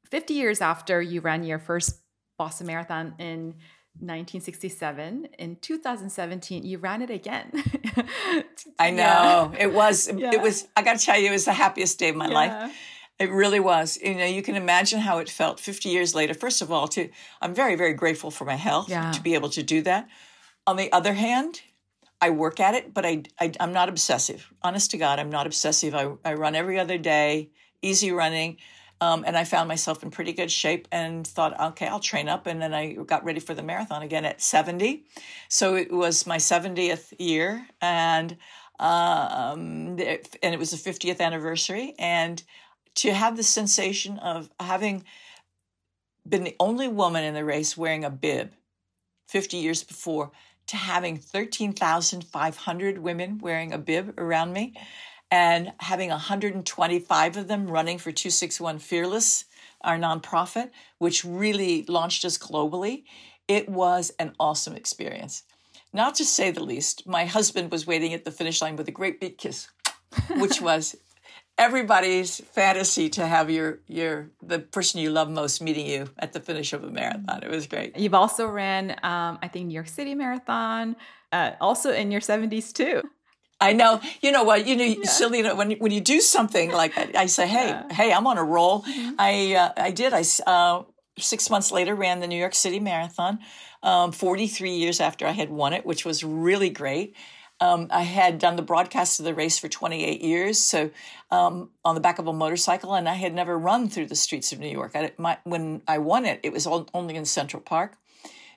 [0.09, 1.99] 50 years after you ran your first
[2.37, 3.55] Boston Marathon in
[4.01, 7.51] 1967 in 2017 you ran it again
[8.79, 9.59] i know yeah.
[9.59, 10.31] it was yeah.
[10.31, 12.33] it was i got to tell you it was the happiest day of my yeah.
[12.33, 12.77] life
[13.17, 16.61] it really was you know you can imagine how it felt 50 years later first
[16.61, 17.09] of all to
[17.41, 20.07] i'm very very grateful for my health to be able to do that
[20.69, 21.61] on the other hand
[22.21, 24.51] I work at it, but I, I am not obsessive.
[24.61, 25.95] Honest to God, I'm not obsessive.
[25.95, 27.49] I, I run every other day,
[27.81, 28.57] easy running.
[29.01, 32.45] Um, and I found myself in pretty good shape and thought, okay, I'll train up.
[32.45, 35.05] And then I got ready for the marathon again at 70.
[35.47, 38.37] So it was my 70th year, and
[38.79, 41.95] um, and it was the 50th anniversary.
[41.97, 42.43] And
[42.95, 45.05] to have the sensation of having
[46.27, 48.51] been the only woman in the race wearing a bib
[49.29, 50.31] 50 years before
[50.69, 54.75] to having 13,500 women wearing a bib around me
[55.31, 59.45] and having 125 of them running for 261 Fearless,
[59.81, 63.03] our nonprofit, which really launched us globally.
[63.47, 65.43] It was an awesome experience.
[65.91, 68.91] Not to say the least, my husband was waiting at the finish line with a
[68.91, 69.69] great big kiss,
[70.37, 70.95] which was
[71.59, 76.39] everybody's fantasy to have your your the person you love most meeting you at the
[76.39, 77.43] finish of a marathon.
[77.43, 77.97] It was great.
[77.97, 80.95] You've also ran, um, I think, New York City Marathon,
[81.31, 83.03] uh, also in your seventies too.
[83.61, 83.99] I know.
[84.21, 84.65] You know what?
[84.65, 85.03] You know, yeah.
[85.03, 87.93] Celina, when when you do something like I say, hey, yeah.
[87.93, 88.83] hey, I'm on a roll.
[88.83, 89.15] Mm-hmm.
[89.19, 90.13] I uh, I did.
[90.13, 90.83] I uh,
[91.17, 93.39] six months later ran the New York City Marathon,
[93.83, 97.15] um, 43 years after I had won it, which was really great.
[97.61, 100.91] Um, I had done the broadcast of the race for 28 years, so
[101.29, 104.51] um, on the back of a motorcycle, and I had never run through the streets
[104.51, 104.93] of New York.
[104.95, 107.97] I, my, when I won it, it was all, only in Central Park.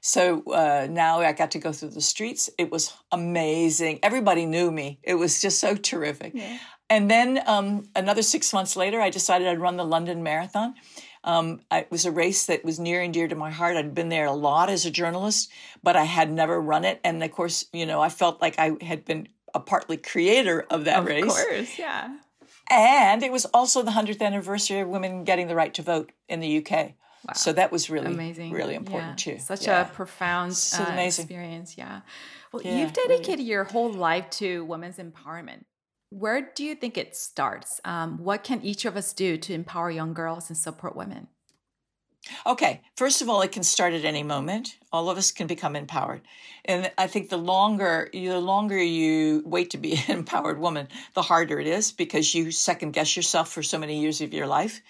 [0.00, 2.50] So uh, now I got to go through the streets.
[2.58, 4.00] It was amazing.
[4.02, 4.98] Everybody knew me.
[5.02, 6.32] It was just so terrific.
[6.34, 6.58] Yeah.
[6.90, 10.74] And then um, another six months later, I decided I'd run the London Marathon.
[11.24, 13.76] Um, it was a race that was near and dear to my heart.
[13.76, 15.50] I'd been there a lot as a journalist,
[15.82, 17.00] but I had never run it.
[17.04, 20.84] And of course, you know, I felt like I had been a partly creator of
[20.86, 21.24] that of race.
[21.24, 22.16] Of course, yeah.
[22.70, 26.40] And it was also the 100th anniversary of women getting the right to vote in
[26.40, 26.94] the UK.
[27.24, 27.34] Wow.
[27.34, 29.34] So that was really amazing, really important yeah.
[29.34, 29.38] too.
[29.40, 29.82] Such yeah.
[29.82, 31.78] a profound uh, experience.
[31.78, 32.00] Yeah.
[32.52, 33.44] Well, yeah, you've dedicated really.
[33.44, 35.64] your whole life to women's empowerment
[36.12, 37.80] where do you think it starts?
[37.84, 41.28] Um, what can each of us do to empower young girls and support women?
[42.46, 44.78] Okay, first of all, it can start at any moment.
[44.92, 46.20] All of us can become empowered,
[46.64, 51.22] and I think the longer the longer you wait to be an empowered woman, the
[51.22, 54.80] harder it is because you second guess yourself for so many years of your life.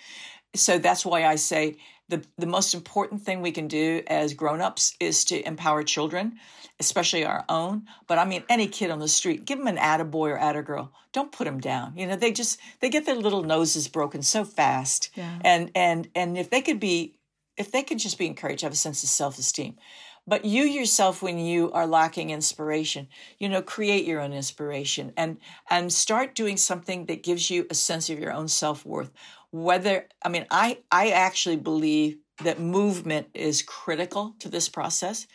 [0.55, 1.79] So that's why I say
[2.13, 6.39] the the most important thing we can do as grown-ups is to empower children
[6.79, 10.31] especially our own but i mean any kid on the street give them an attaboy
[10.31, 10.91] or attagirl.
[11.13, 11.97] Don't put them down.
[11.97, 15.11] You know they just they get their little noses broken so fast.
[15.15, 15.39] Yeah.
[15.45, 17.17] and and and if they could be
[17.57, 19.77] if they could just be encouraged have a sense of self-esteem.
[20.25, 23.09] But you yourself when you are lacking inspiration
[23.39, 25.39] you know create your own inspiration and
[25.69, 29.11] and start doing something that gives you a sense of your own self-worth
[29.53, 35.27] whether i mean i i actually believe that movement is critical to this process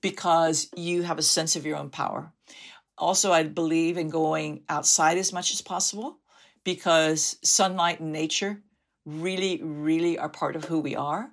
[0.00, 2.32] because you have a sense of your own power.
[2.98, 6.18] Also i believe in going outside as much as possible
[6.64, 8.62] because sunlight and nature
[9.06, 11.30] really really are part of who we are.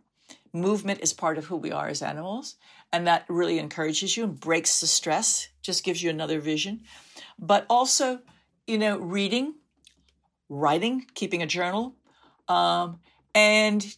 [0.54, 2.56] Movement is part of who we are as animals
[2.94, 6.84] and that really encourages you and breaks the stress just gives you another vision.
[7.40, 8.20] But also
[8.68, 9.56] you know reading
[10.50, 11.97] writing keeping a journal
[12.48, 13.00] um,
[13.34, 13.95] and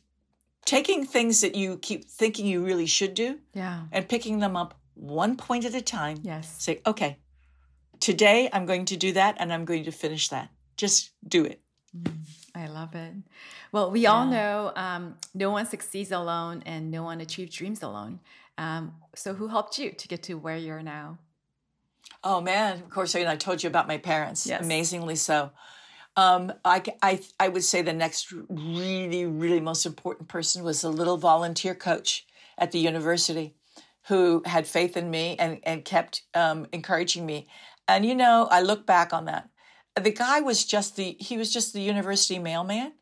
[0.66, 3.82] taking things that you keep thinking you really should do yeah.
[3.92, 6.62] and picking them up one point at a time yes.
[6.62, 7.18] say okay
[8.00, 10.50] today i'm going to do that and i'm going to finish that.
[10.78, 11.60] Just do it.
[11.98, 12.14] Mm,
[12.56, 13.14] i love it.
[13.72, 14.12] Well we yeah.
[14.12, 18.20] all know um, no one succeeds alone and no one achieves dreams alone.
[18.58, 21.18] Um, so who helped you to get to where you're now?
[22.24, 22.78] Oh man.
[22.80, 24.46] Of course I, I told you about my parents.
[24.46, 24.62] Yes.
[24.64, 25.52] amazingly so
[26.16, 30.90] um, I, I, I would say the next really, really most important person was a
[30.90, 32.26] little volunteer coach
[32.58, 33.56] at the university
[34.08, 37.48] who had faith in me and, and kept um, encouraging me.
[37.88, 39.50] And, you know, I look back on that.
[40.00, 42.94] The guy was just the, he was just the university mailman.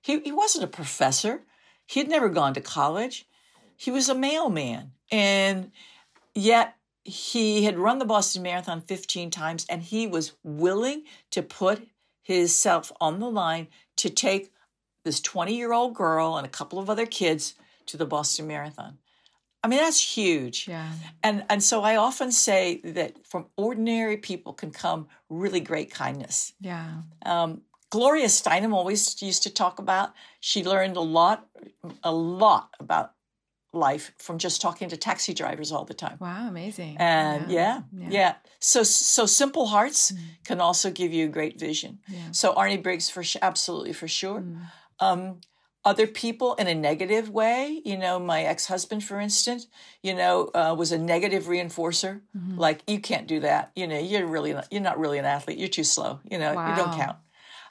[0.00, 1.42] He, he wasn't a professor.
[1.86, 3.26] He had never gone to college.
[3.76, 4.92] He was a mailman.
[5.10, 5.70] And
[6.34, 6.74] yet
[7.04, 11.88] he had run the Boston Marathon 15 times and he was willing to put
[12.34, 14.52] himself on the line to take
[15.04, 17.54] this 20 year old girl and a couple of other kids
[17.86, 18.98] to the Boston Marathon.
[19.64, 20.68] I mean, that's huge.
[20.68, 20.92] Yeah.
[21.22, 26.52] And and so I often say that from ordinary people can come really great kindness.
[26.60, 27.02] Yeah.
[27.24, 30.12] Um, Gloria Steinem always used to talk about.
[30.40, 31.48] She learned a lot,
[32.04, 33.12] a lot about
[33.72, 36.16] life from just talking to taxi drivers all the time.
[36.20, 36.96] Wow, amazing.
[36.98, 38.08] And yeah, yeah.
[38.10, 38.34] yeah.
[38.60, 40.18] So so simple hearts Mm.
[40.44, 41.98] can also give you great vision.
[42.08, 42.30] Yeah.
[42.32, 44.40] So Arnie Briggs for absolutely for sure.
[44.40, 44.60] Mm.
[45.00, 45.40] Um,
[45.84, 49.68] other people in a negative way, you know, my ex-husband, for instance,
[50.02, 52.20] you know, uh, was a negative reinforcer.
[52.36, 52.58] Mhm.
[52.58, 53.70] Like you can't do that.
[53.76, 55.56] You know, you're really not, you're not really an athlete.
[55.58, 56.20] You're too slow.
[56.30, 57.18] You know, you don't count.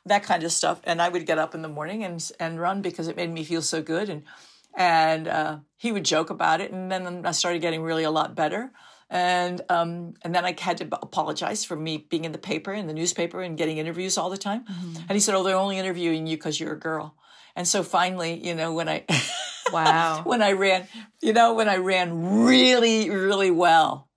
[0.06, 0.80] That kind of stuff.
[0.86, 3.44] And I would get up in the morning and and run because it made me
[3.44, 4.10] feel so good.
[4.10, 4.24] And
[4.78, 6.72] and uh, he would joke about it.
[6.72, 8.72] And then I started getting really a lot better.
[9.10, 12.88] And um, and then I had to apologize for me being in the paper, in
[12.88, 14.66] the newspaper, and getting interviews all the time.
[14.66, 14.98] Mhm.
[15.08, 17.16] And he said, "Oh, they're only interviewing you because you're a girl."
[17.56, 19.06] And so finally, you know, when I
[19.72, 20.24] Wow.
[20.26, 20.88] when I ran,
[21.22, 24.10] you know, when I ran really, really well,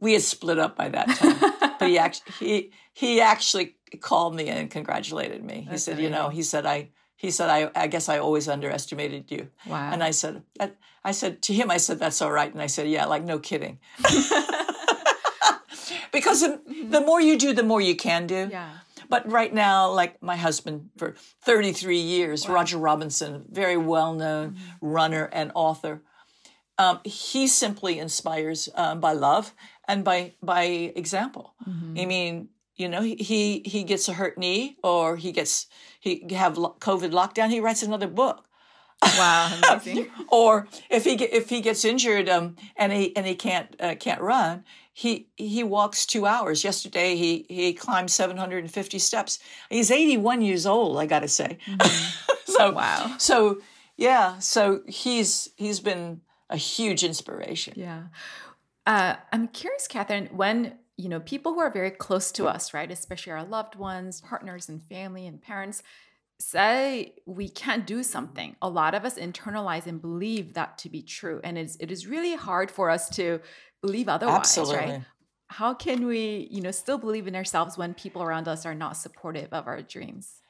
[0.00, 1.38] we had split up by that time.
[1.78, 5.62] but he actually he he actually called me and congratulated me.
[5.62, 6.90] He That's said, "You know," he said, "I."
[7.22, 9.46] He said, I, I guess I always underestimated you.
[9.64, 9.90] Wow.
[9.92, 10.72] And I said, I,
[11.04, 12.52] I said to him, I said, that's all right.
[12.52, 13.78] And I said, yeah, like, no kidding.
[16.12, 18.48] because the, the more you do, the more you can do.
[18.50, 18.70] yeah.
[19.08, 21.14] But right now, like my husband for
[21.44, 22.54] 33 years, Wow.
[22.54, 26.02] Roger Robinson, very well known runner and author,
[26.78, 29.52] um, he simply inspires um, by love
[29.86, 30.62] and by by
[30.96, 31.52] example.
[31.68, 32.00] Mhm.
[32.02, 32.48] I mean,
[32.82, 35.68] you know, he he gets a hurt knee or he gets
[36.00, 37.48] he have COVID lockdown.
[37.50, 38.44] He writes another book.
[39.02, 40.08] Wow, amazing.
[40.28, 43.94] or if he get, if he gets injured um, and he and he can't uh,
[43.94, 46.64] can't run, he he walks two hours.
[46.64, 49.38] Yesterday he he climbed seven hundred and fifty steps.
[49.70, 50.98] He's eighty one years old.
[50.98, 51.58] I got to say.
[52.44, 53.14] so Wow.
[53.18, 53.60] So
[53.96, 54.40] yeah.
[54.40, 56.20] So he's he's been
[56.50, 57.74] a huge inspiration.
[57.76, 58.02] Yeah.
[58.86, 62.90] Uh, I'm curious, Kathrine, when, you know, people who are very close to us, right,
[62.90, 65.82] especially our loved ones, partners, and family and parents,
[66.38, 71.02] say we can't do something, a lot of us internalize and believe that to be
[71.02, 71.40] true.
[71.44, 73.40] And it's, it is really hard for us to
[73.80, 74.76] believe otherwise, Absolutely.
[74.76, 75.02] right?
[75.48, 78.96] How can we, you know, still believe in ourselves when people around us are not
[78.96, 80.40] supportive of our dreams?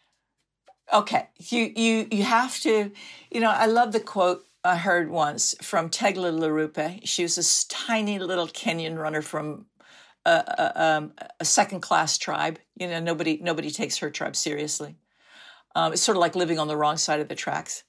[0.93, 2.93] Okay, you you you have to,
[3.30, 3.51] you know.
[3.51, 7.01] I love the quote I heard once from Tegla Loroupe.
[7.05, 9.66] She was this tiny little Kenyan runner from
[10.24, 12.58] a, a, um, a second class tribe.
[12.76, 14.96] You know, nobody nobody takes her tribe seriously.
[15.74, 17.84] Um, it's sort of like living on the wrong side of the tracks.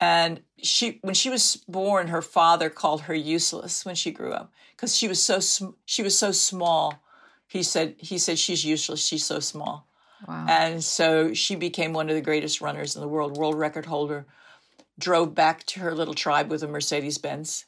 [0.00, 4.52] And she, when she was born, her father called her useless when she grew up
[4.76, 7.02] because she was so sm- she was so small.
[7.46, 9.04] He said he said she's useless.
[9.04, 9.86] She's so small.
[10.26, 10.46] Wow.
[10.48, 14.26] And so she became one of the greatest runners in the world, world record holder.
[14.98, 17.66] Drove back to her little tribe with a Mercedes Benz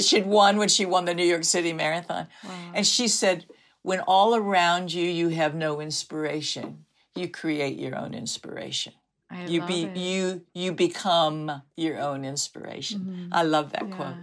[0.08, 2.28] she'd won when she won the New York City Marathon.
[2.44, 2.72] Wow.
[2.74, 3.46] And she said,
[3.82, 8.94] when all around you, you have no inspiration, you create your own inspiration.
[9.30, 9.96] I You be it.
[9.96, 13.00] you you become your own inspiration.
[13.00, 13.28] Mhm.
[13.32, 13.96] I love that Yeah.
[13.96, 14.16] quote.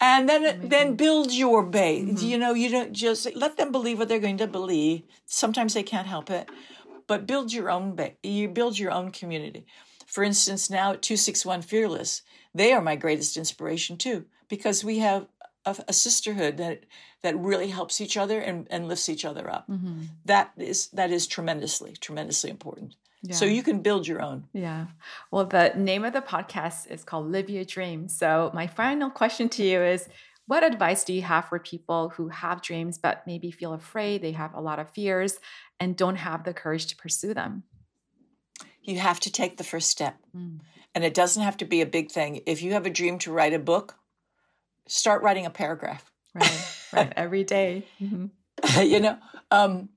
[0.00, 0.68] And then Amazing.
[0.68, 2.20] then build your base.
[2.22, 2.28] Mhm.
[2.28, 5.02] You know, you don't just let them believe what they're going to believe.
[5.26, 6.48] Sometimes they can't help it,
[7.06, 8.14] but build your own base.
[8.22, 9.66] You build your own community.
[10.06, 12.22] For instance, now at two six one Fearless,
[12.54, 15.26] they are my greatest inspiration too, because we have
[15.64, 16.84] a, a sisterhood that
[17.22, 19.64] that really helps each other and, and lifts each other up.
[19.68, 20.08] Mhm.
[20.24, 22.96] That is that is tremendously tremendously important.
[23.30, 24.44] So you can build your own.
[24.52, 24.86] Yeah.
[25.30, 28.06] Well, the name of the podcast is called Live Your Dream.
[28.06, 30.08] So, my final question to you is
[30.46, 34.32] what advice do you have for people who have dreams but maybe feel afraid, they
[34.32, 35.38] have a lot of fears,
[35.80, 37.62] and don't have the courage to pursue them?
[38.82, 40.16] You have to take the first step.
[40.36, 40.60] Mm.
[40.94, 42.42] And it doesn't have to be a big thing.
[42.44, 43.96] If you have a dream to write a book,
[44.86, 46.10] start writing a paragraph.
[46.34, 46.76] Right.
[46.92, 47.12] right.
[47.16, 47.84] Every day.
[48.00, 48.30] Mhm.
[48.84, 49.18] you know,
[49.50, 49.88] um,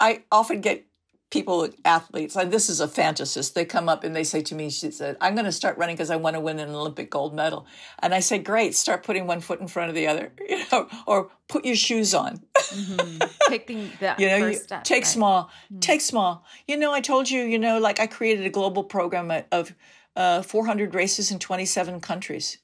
[0.00, 0.86] I often get
[1.30, 3.54] people, athletes, and this is a fantasist.
[3.54, 5.96] They come up and they say to me, she said, I'm going to start running
[5.96, 7.66] because I want to win an Olympic gold medal.
[8.00, 10.88] And I say, great, start putting one foot in front of the other, you know,
[11.06, 12.40] or put your shoes on.
[12.54, 13.30] Mhm.
[13.48, 14.84] Taking that you know, first you step.
[14.84, 15.06] take right?
[15.06, 15.80] small, Mm.
[15.80, 16.44] take small.
[16.68, 19.74] You know, I told you, you know, like I created a global program of
[20.16, 22.58] uh, 400 races in 27 countries.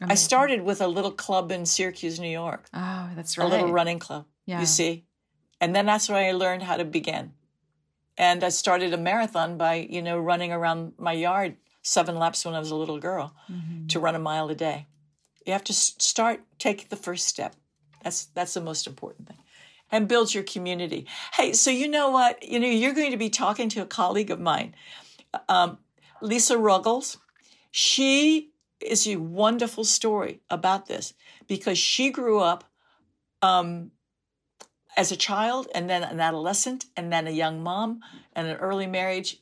[0.00, 3.46] I started with a little club in Syracuse, New York, Oh, that's right.
[3.46, 4.26] a little running club.
[4.46, 4.60] Yeah.
[4.60, 5.04] You see,
[5.60, 7.32] and then that's where I learned how to begin.
[8.16, 12.54] And I started a marathon by you know running around my yard seven laps when
[12.54, 13.88] I was a little girl Mhm.
[13.88, 14.86] to run a mile a day.
[15.46, 17.56] You have to start, take the first step.
[18.02, 19.38] That's that's the most important thing,
[19.90, 21.06] and build your community.
[21.34, 22.42] Hey, so you know what?
[22.42, 24.74] You know you're going to be talking to a colleague of mine,
[25.48, 25.78] um,
[26.22, 27.18] Lisa Ruggles.
[27.70, 28.49] She
[28.80, 31.14] is a wonderful story about this
[31.46, 32.64] because she grew up
[33.42, 33.90] um,
[34.96, 38.00] as a child and then an adolescent and then a young mom
[38.34, 39.38] and an early marriage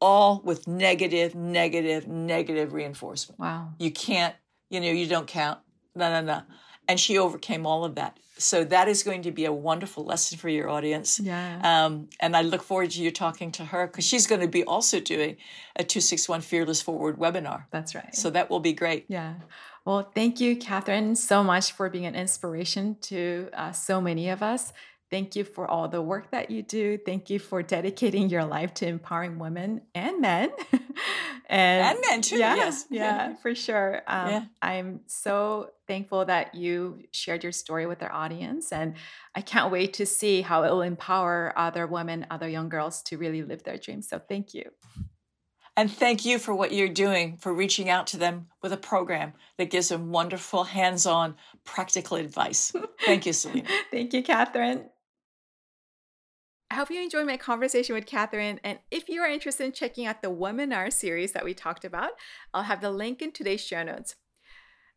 [0.00, 3.40] all with negative negative negative reinforcement.
[3.40, 3.74] Wow.
[3.78, 4.34] You can't
[4.70, 5.60] you know you don't count.
[5.94, 6.42] No no no
[6.88, 8.18] and she overcame all of that.
[8.38, 11.18] So that is going to be a wonderful lesson for your audience.
[11.18, 11.60] Yeah.
[11.64, 14.62] Um, and i look forward to you talking to her because she's going to be
[14.64, 15.36] also doing
[15.76, 17.64] a 261 fearless forward webinar.
[17.70, 18.14] That's right.
[18.14, 19.06] So that will be great.
[19.08, 19.34] Yeah.
[19.86, 24.42] Well thank you kathrine so much for being an inspiration to uh, so many of
[24.42, 24.72] us
[25.08, 26.98] Thank you for all the work that you do.
[26.98, 30.50] Thank you for dedicating your life to empowering women and men.
[31.48, 32.38] and, and, men too.
[32.38, 32.86] Yeah, yes.
[32.90, 34.02] Yeah, for sure.
[34.08, 34.44] Um, yeah.
[34.60, 38.72] I'm so thankful that you shared your story with our audience.
[38.72, 38.94] And
[39.34, 43.16] I can't wait to see how it will empower other women, other young girls to
[43.16, 44.08] really live their dreams.
[44.08, 44.70] So thank you.
[45.76, 49.34] And thank you for what you're doing for reaching out to them with a program
[49.58, 52.72] that gives them wonderful, hands on, practical advice.
[53.04, 53.68] Thank you, Celina.
[53.90, 54.86] thank you, Kathrine.
[56.70, 58.58] I hope you enjoyed my conversation with Kathrine.
[58.64, 62.10] And if you are interested in checking out the webinar series that we talked about,
[62.52, 64.16] I'll have the link in today's show notes.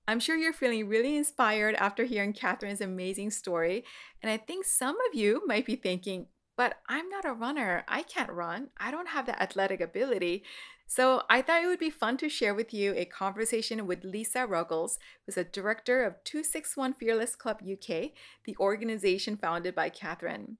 [0.08, 3.84] I'm sure you're feeling really inspired after hearing Kathrine's amazing story.
[4.24, 6.26] And I think some of you might be thinking,
[6.58, 7.84] but I'm not a runner.
[7.88, 8.70] I can't run.
[8.80, 10.44] I don't have the athletic ability.
[10.88, 14.48] So I thought it would be fun to share with you a conversation with Lisa
[14.48, 18.10] Ruggles, who's a director of 261 Fearless Club UK,
[18.46, 20.58] the organization founded by Kathrine.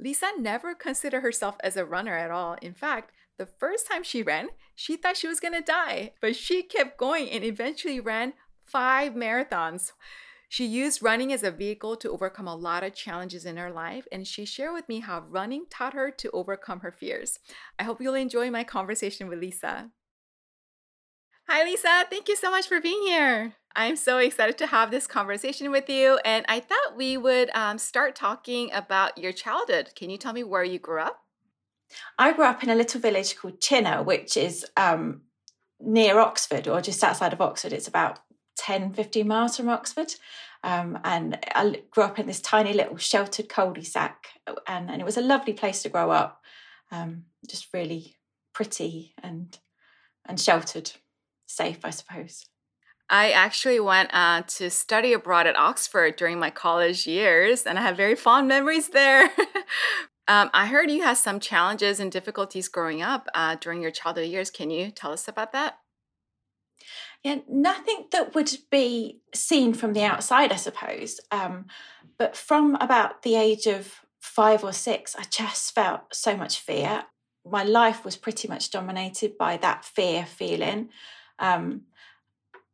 [0.00, 2.56] Lisa never considered herself as a runner at all.
[2.62, 6.62] In fact, the first time she ran, she thought she was gonna die, but she
[6.62, 8.34] kept going and eventually ran
[8.64, 9.92] five marathons.
[10.48, 14.08] She used running as a vehicle to overcome a lot of challenges in her life,
[14.10, 17.38] and she shared with me how running taught her to overcome her fears.
[17.78, 19.90] I hope you'll enjoy my conversation with Lisa.
[21.48, 22.04] Hi, Lisa.
[22.08, 23.57] Thank you so much for being here.
[23.76, 26.18] I'm so excited to have this conversation with you.
[26.24, 29.90] And I thought we would um, start talking about your childhood.
[29.94, 31.20] Can you tell me where you grew up?
[32.18, 35.22] I grew up in a little village called Chinnor, which is um,
[35.80, 37.72] near Oxford or just outside of Oxford.
[37.72, 38.20] It's about
[38.56, 40.14] 10, 15 miles from Oxford.
[40.64, 44.26] Um, and I grew up in this tiny little sheltered cul-de-sac.
[44.66, 46.42] And, and it was a lovely place to grow up.
[46.90, 48.16] Um, just really
[48.52, 49.56] pretty and
[50.26, 50.92] and sheltered
[51.46, 52.44] safe, I suppose.
[53.10, 57.82] I actually went uh, to study abroad at Oxford during my college years, and I
[57.82, 59.24] have very fond memories there.
[60.28, 64.28] um, I heard you had some challenges and difficulties growing up uh, during your childhood
[64.28, 64.50] years.
[64.50, 65.78] Can you tell us about that?
[67.24, 71.20] Yeah, nothing that would be seen from the outside, I suppose.
[71.30, 71.66] Um,
[72.18, 77.04] but from about the age of five or six, I just felt so much fear.
[77.44, 80.90] My life was pretty much dominated by that fear feeling.
[81.38, 81.82] Um,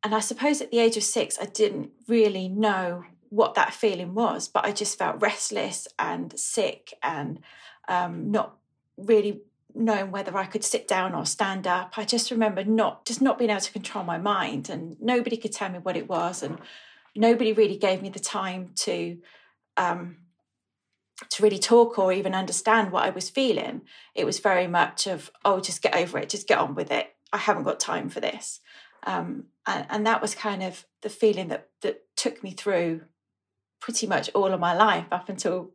[0.04, 4.14] and I suppose at the age of six, I didn't really know what that feeling
[4.14, 7.40] was, but I just felt restless and sick and
[7.88, 8.56] um, not
[8.96, 9.40] really
[9.74, 11.94] knowing whether I could sit down or stand up.
[11.96, 15.52] I just remember not just not being able to control my mind, and nobody could
[15.52, 16.58] tell me what it was, and
[17.16, 19.18] nobody really gave me the time to
[19.76, 20.18] um,
[21.30, 23.82] to really talk or even understand what I was feeling.
[24.14, 27.14] It was very much of, oh, just get over it, just get on with it.
[27.32, 28.60] I haven't got time for this.
[29.04, 33.02] Um, and, and that was kind of the feeling that that took me through
[33.80, 35.72] pretty much all of my life up until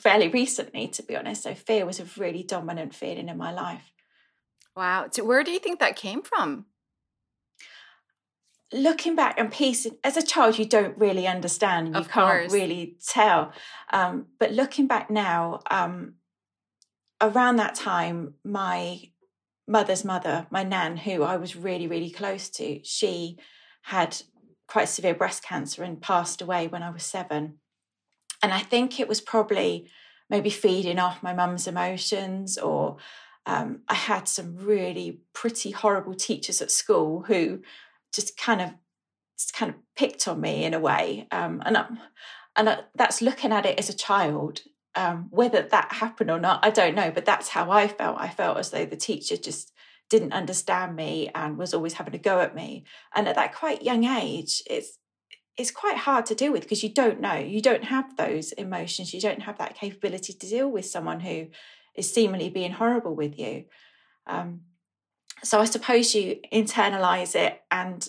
[0.00, 1.44] fairly recently, to be honest.
[1.44, 3.92] So fear was a really dominant feeling in my life.
[4.76, 5.06] Wow.
[5.10, 6.66] So where do you think that came from?
[8.72, 11.94] Looking back and piecing, as a child, you don't really understand.
[11.94, 13.52] You can't really tell.
[13.92, 16.14] Um, but looking back now, um,
[17.20, 19.11] around that time, my
[19.72, 23.38] mother's mother, my nan, who I was really, really close to, she
[23.82, 24.22] had
[24.68, 27.58] quite severe breast cancer and passed away when I was seven.
[28.42, 29.88] And I think it was probably
[30.30, 32.98] maybe feeding off my mum's emotions, or
[33.46, 37.62] um, I had some really pretty horrible teachers at school who
[38.14, 38.70] just kind of
[39.38, 41.26] just kind of picked on me in a way.
[41.32, 41.86] Um, and I,
[42.56, 44.60] and I, that's looking at it as a child
[44.94, 48.20] um, whether that happened or not, I don't know, but that's how I felt.
[48.20, 49.72] I felt as though the teacher just
[50.10, 52.84] didn't understand me and was always having a go at me.
[53.14, 54.98] And at that quite young age, it's
[55.56, 59.12] it's quite hard to deal with because you don't know, you don't have those emotions,
[59.12, 61.48] you don't have that capability to deal with someone who
[61.94, 63.64] is seemingly being horrible with you.
[64.26, 64.62] Um,
[65.42, 68.06] so I suppose you internalize it and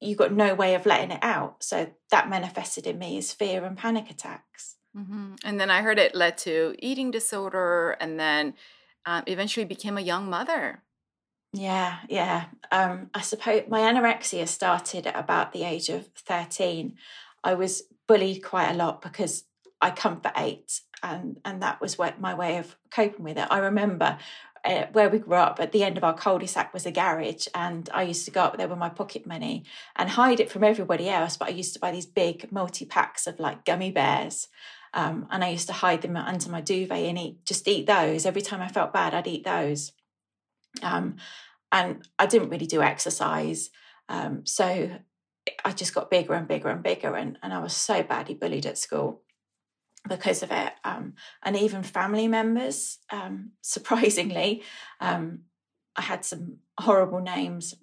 [0.00, 1.62] you've got no way of letting it out.
[1.62, 4.76] So that manifested in me as fear and panic attacks.
[4.96, 5.34] Mm-hmm.
[5.44, 8.54] And then I heard it led to eating disorder and then
[9.06, 10.82] um, eventually became a young mother.
[11.52, 12.46] Yeah, yeah.
[12.72, 16.96] Um, I suppose my anorexia started at about the age of 13.
[17.44, 19.44] I was bullied quite a lot because
[19.80, 23.46] I comfort ate, and, and that was what my way of coping with it.
[23.50, 24.18] I remember
[24.64, 27.88] uh, where we grew up, at the end of our cul-de-sac was a garage, and
[27.92, 29.64] I used to go up there with my pocket money
[29.94, 31.36] and hide it from everybody else.
[31.36, 34.48] But I used to buy these big multi packs of like gummy bears,
[34.94, 38.24] um, and I used to hide them under my duvet and eat just eat those
[38.24, 39.12] every time I felt bad.
[39.12, 39.92] I'd eat those.
[40.82, 41.16] Um,
[41.72, 43.70] and I didn't really do exercise.
[44.08, 44.90] Um, so
[45.64, 47.16] I just got bigger and bigger and bigger.
[47.16, 49.22] And, and I was so badly bullied at school
[50.08, 50.72] because of it.
[50.84, 54.62] Um, and even family members, um, surprisingly,
[55.00, 55.40] um,
[55.96, 57.74] I had some horrible names.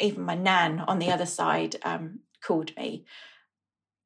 [0.00, 3.04] Even my nan on the other side um, called me.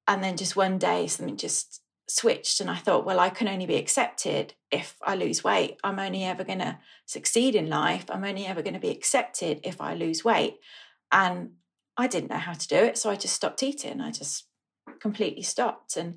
[0.06, 3.66] And then just one day, something just switched and I thought, well, I can only
[3.66, 5.78] be accepted if I lose weight.
[5.82, 8.04] I'm only ever going to succeed in life.
[8.08, 10.58] I'm only ever going to be accepted if I lose weight.
[11.10, 11.52] And
[11.96, 12.98] I didn't know how to do it.
[12.98, 14.00] So I just stopped eating.
[14.00, 14.44] I just
[15.00, 15.96] completely stopped.
[15.96, 16.16] And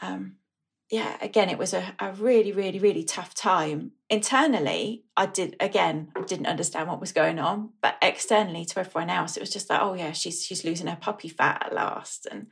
[0.00, 0.36] um,
[0.90, 3.92] yeah, again, it was a, a really, really, really tough time.
[4.10, 7.70] Internally, I did, again, I didn't understand what was going on.
[7.80, 10.98] But externally to everyone else, it was just like, oh, yeah, she's, she's losing her
[11.00, 12.26] puppy fat at last.
[12.30, 12.48] And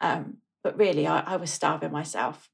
[0.00, 0.38] um,
[0.68, 2.50] but really, I, I was starving myself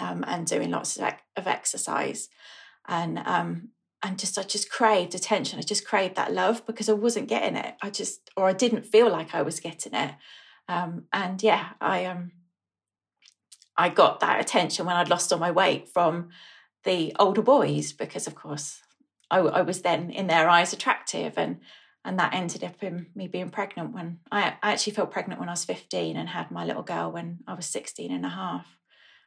[0.00, 2.30] um, and doing lots of, of exercise,
[2.88, 3.68] and um,
[4.02, 5.58] and just I just craved attention.
[5.58, 7.74] I just craved that love because I wasn't getting it.
[7.82, 10.14] I just or I didn't feel like I was getting it.
[10.66, 12.32] Um, and yeah, I um
[13.76, 16.30] I got that attention when I'd lost all my weight from
[16.84, 18.80] the older boys because, of course,
[19.30, 21.60] I, I was then in their eyes attractive and
[22.04, 25.48] and that ended up in me being pregnant when I, I actually felt pregnant when
[25.48, 28.66] I was 15 and had my little girl when I was 16 and a half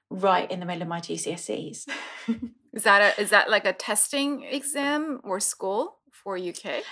[0.09, 1.88] right in the middle of my GCSEs.
[2.74, 6.84] is that a is that like a testing exam or school for UK?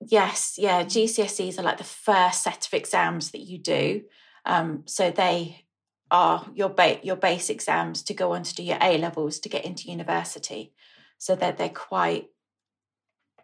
[0.00, 0.82] Yes, yeah.
[0.82, 4.02] GCSEs are like the first set of exams that you do.
[4.44, 5.64] Um, so they
[6.10, 9.48] are your ba- your base exams to go on to do your A levels to
[9.48, 10.72] get into university.
[11.18, 12.28] So they're they're quite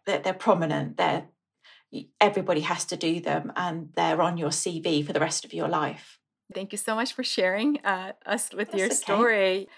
[0.07, 0.97] they're, they're prominent.
[0.97, 1.27] They're
[2.21, 5.69] everybody has to do them and they're on your CV for the rest of your
[5.69, 6.19] life.
[6.55, 9.69] Thank you so much for sharing uh, us with That's your story.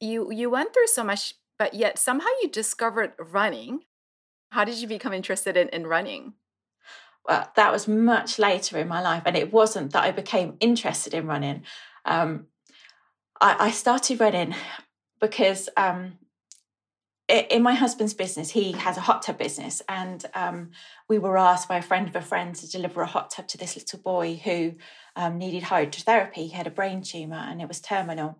[0.00, 3.80] You you went through so much, but yet somehow you discovered running.
[4.50, 6.34] How did you become interested in, in running?
[7.28, 11.12] Well, that was much later in my life, and it wasn't that I became interested
[11.12, 11.64] in running.
[12.04, 12.46] Um,
[13.40, 14.54] I, I, started running
[15.20, 16.18] because um,
[17.28, 20.70] in my husband's business, he has a hot tub business, and um,
[21.08, 23.58] we were asked by a friend of a friend to deliver a hot tub to
[23.58, 24.74] this little boy who
[25.16, 26.34] um, needed hydrotherapy.
[26.34, 28.38] He had a brain tumor and it was terminal.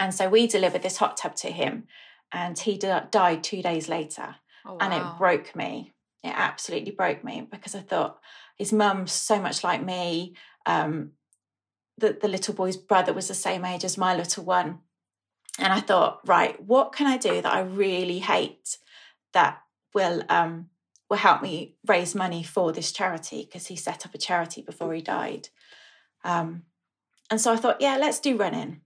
[0.00, 1.84] And so we delivered this hot tub to him,
[2.32, 4.36] and he d- died two days later.
[4.64, 4.78] Oh, wow.
[4.80, 5.92] And it broke me.
[6.24, 8.20] It absolutely broke me because I thought
[8.56, 10.34] his mum's so much like me.
[10.64, 11.12] Um,
[11.98, 14.78] the, the little boy's brother was the same age as my little one
[15.58, 18.78] and I thought, right, what can I do that I really hate
[19.32, 19.60] that
[19.94, 20.70] will um,
[21.10, 24.94] will help me raise money for this charity because he set up a charity before
[24.94, 25.48] he died.
[26.24, 26.62] Um,
[27.30, 28.80] and so I thought, yeah, let's do running.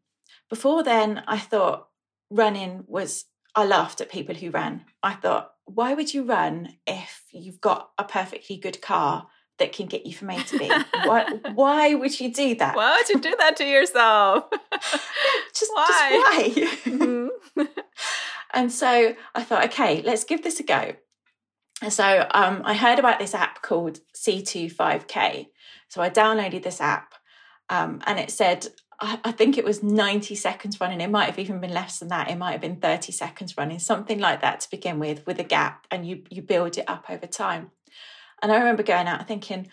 [0.49, 1.89] Before then, I thought
[2.31, 4.85] running was I laughed at people who ran.
[5.03, 9.29] I thought, why would you run if you've got a perfectly good car
[9.59, 10.69] that can get you from A to B.
[11.05, 12.77] why, why would you do that?
[12.77, 14.45] Why would you do that to yourself?
[15.55, 16.53] just why?
[16.55, 16.93] Just why?
[16.93, 17.63] Mm-hmm.
[18.55, 20.95] and so I thought, okay, let's give this a go.
[21.83, 25.49] And so um, I heard about this app called C25K.
[25.89, 27.15] So I downloaded this app
[27.69, 28.69] um, and it said,
[29.01, 31.01] I, I think it was 90 seconds running.
[31.01, 32.31] It might have even been less than that.
[32.31, 35.45] It might have been 30 seconds running, something like that to begin with, with a
[35.45, 37.71] gap, and you you build it up over time.
[38.43, 39.68] And I remember going out thinking,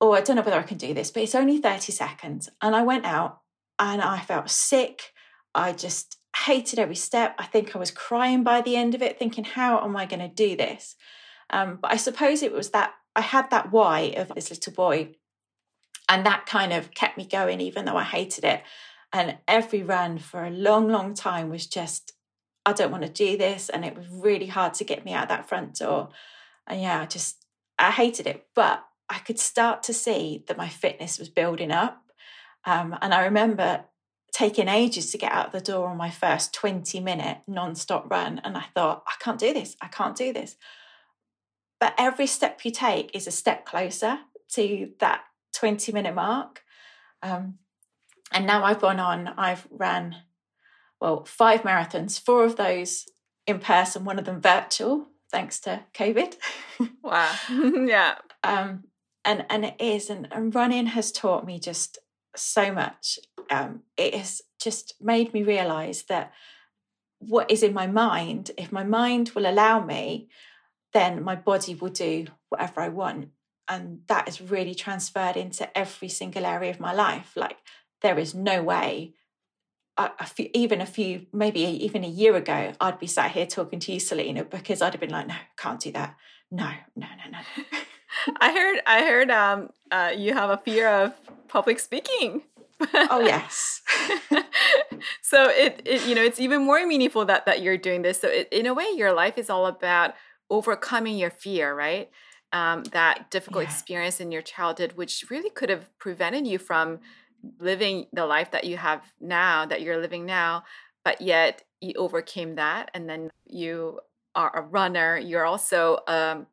[0.00, 2.48] oh, I don't know whether I can do this, but it's only 30 seconds.
[2.60, 3.40] And I went out
[3.78, 5.12] and I felt sick.
[5.54, 7.34] I just hated every step.
[7.38, 10.20] I think I was crying by the end of it, thinking, how am I going
[10.20, 10.96] to do this?
[11.50, 15.14] Um, but I suppose it was that I had that why of this little boy.
[16.08, 18.62] And that kind of kept me going, even though I hated it.
[19.12, 22.12] And every run for a long, long time was just,
[22.64, 23.68] I don't want to do this.
[23.68, 26.08] And it was really hard to get me out that front door.
[26.66, 27.41] And yeah, I just
[27.78, 32.02] I hated it, but I could start to see that my fitness was building up.
[32.64, 33.84] Um, and I remember
[34.32, 38.40] taking ages to get out the door on my first 20 minute non-stop run.
[38.44, 39.76] And I thought, I can't do this.
[39.80, 40.56] I can't do this.
[41.78, 44.20] But every step you take is a step closer
[44.52, 46.62] to that 20 minute mark.
[47.22, 47.58] Um,
[48.32, 50.16] and now I've gone on, I've ran,
[51.00, 53.06] well, five marathons, four of those
[53.46, 56.36] in person, one of them virtual thanks to COVID.
[57.02, 57.34] wow.
[57.50, 58.16] yeah.
[58.44, 58.84] Um,
[59.24, 61.98] and and it is, and, and running has taught me just
[62.36, 63.18] so much.
[63.50, 66.32] Um, it has just made me realize that
[67.18, 70.28] what is in my mind, if my mind will allow me,
[70.92, 73.28] then my body will do whatever I want.
[73.68, 77.32] And that is really transferred into every single area of my life.
[77.36, 77.58] Like,
[78.02, 79.14] there is no way,
[79.98, 83.78] a, few, even a few, maybe even a year ago, I'd be sat here talking
[83.80, 86.16] to you, Celina, because I'd have been like, no, can't do that.
[86.50, 87.64] No, no, no, no.
[88.40, 91.12] I heard, I heard, um, uh, you have a fear of
[91.48, 92.42] public speaking.
[92.94, 93.82] oh yes.
[95.22, 98.20] so it, it, you know, it's even more meaningful that that you're doing this.
[98.20, 100.14] So it, in a way, your life is all about
[100.50, 102.10] overcoming your fear, right?
[102.52, 103.70] Um, that difficult yeah.
[103.70, 107.00] experience in your childhood, which really could have prevented you from
[107.58, 110.64] living the life that you have now, that you're living now,
[111.04, 114.00] but yet you overcame that, and then you
[114.34, 115.18] are a runner.
[115.18, 116.46] You're also um,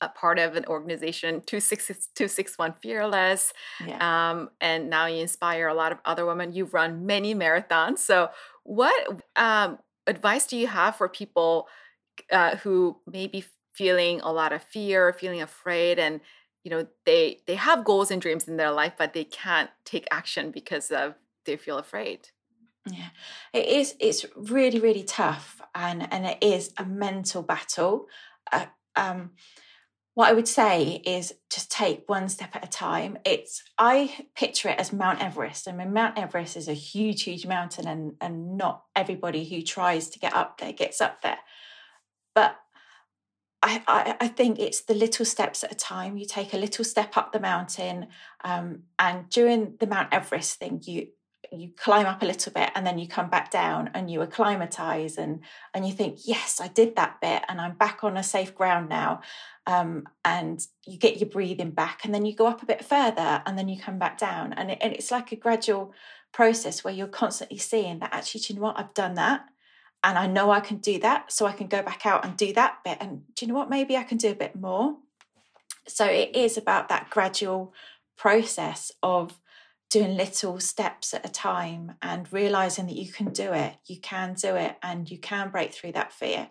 [0.00, 3.52] a part of an organization 261 fearless
[3.84, 4.30] yeah.
[4.30, 8.28] um, and now you inspire a lot of other women you've run many marathons so
[8.64, 11.66] what um, advice do you have for people
[12.30, 16.20] uh, who may be feeling a lot of fear feeling afraid and
[16.68, 20.06] you know they they have goals and dreams in their life but they can't take
[20.10, 21.14] action because of
[21.46, 22.28] they feel afraid
[22.90, 23.08] yeah
[23.54, 28.06] it is it's really really tough and and it is a mental battle
[28.52, 28.66] uh,
[28.96, 29.30] um
[30.12, 33.18] what I would say is just take one step at a time.
[33.24, 35.68] It's I picture it as Mount Everest.
[35.68, 40.10] I mean, Mount Everest is a huge, huge mountain, and and not everybody who tries
[40.10, 41.38] to get up there gets up there.
[42.34, 42.58] But
[43.62, 46.16] I, I, I think it's the little steps at a time.
[46.16, 48.06] You take a little step up the mountain,
[48.44, 51.08] um, and during the Mount Everest thing, you
[51.50, 55.16] you climb up a little bit and then you come back down and you acclimatize
[55.16, 55.40] and
[55.72, 58.88] and you think yes i did that bit and i'm back on a safe ground
[58.88, 59.20] now.
[59.68, 63.42] Um, and you get your breathing back and then you go up a bit further
[63.44, 64.54] and then you come back down.
[64.54, 65.92] And, it, and it's like a gradual
[66.32, 68.78] process where you're constantly seeing that actually you know what?
[68.78, 69.44] I've done that
[70.04, 72.52] and i know i can do that so i can go back out and do
[72.52, 73.70] that bit and do you know what?
[73.70, 74.96] Maybe i can do a bit more.
[75.86, 77.72] So it is about that gradual
[78.16, 79.38] process of
[79.90, 84.34] doing little steps at a time and realizing that you can do it you can
[84.34, 86.50] do it and you can break through that fear.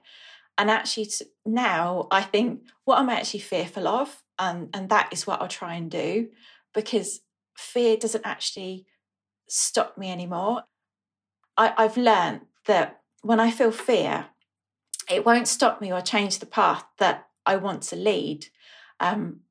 [0.57, 1.09] And actually
[1.45, 5.75] now i think what i'm actually fearful of and and that is what i'll try
[5.75, 6.29] and do
[6.73, 7.21] because
[7.55, 8.85] fear doesn't actually
[9.47, 10.63] stop me anymore.
[11.57, 14.28] I, i've learned that when i feel fear
[15.09, 18.45] it won't stop me or change the path that i want to lead
[18.99, 19.41] um,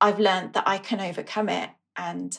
[0.00, 2.38] i've learned that i can overcome it and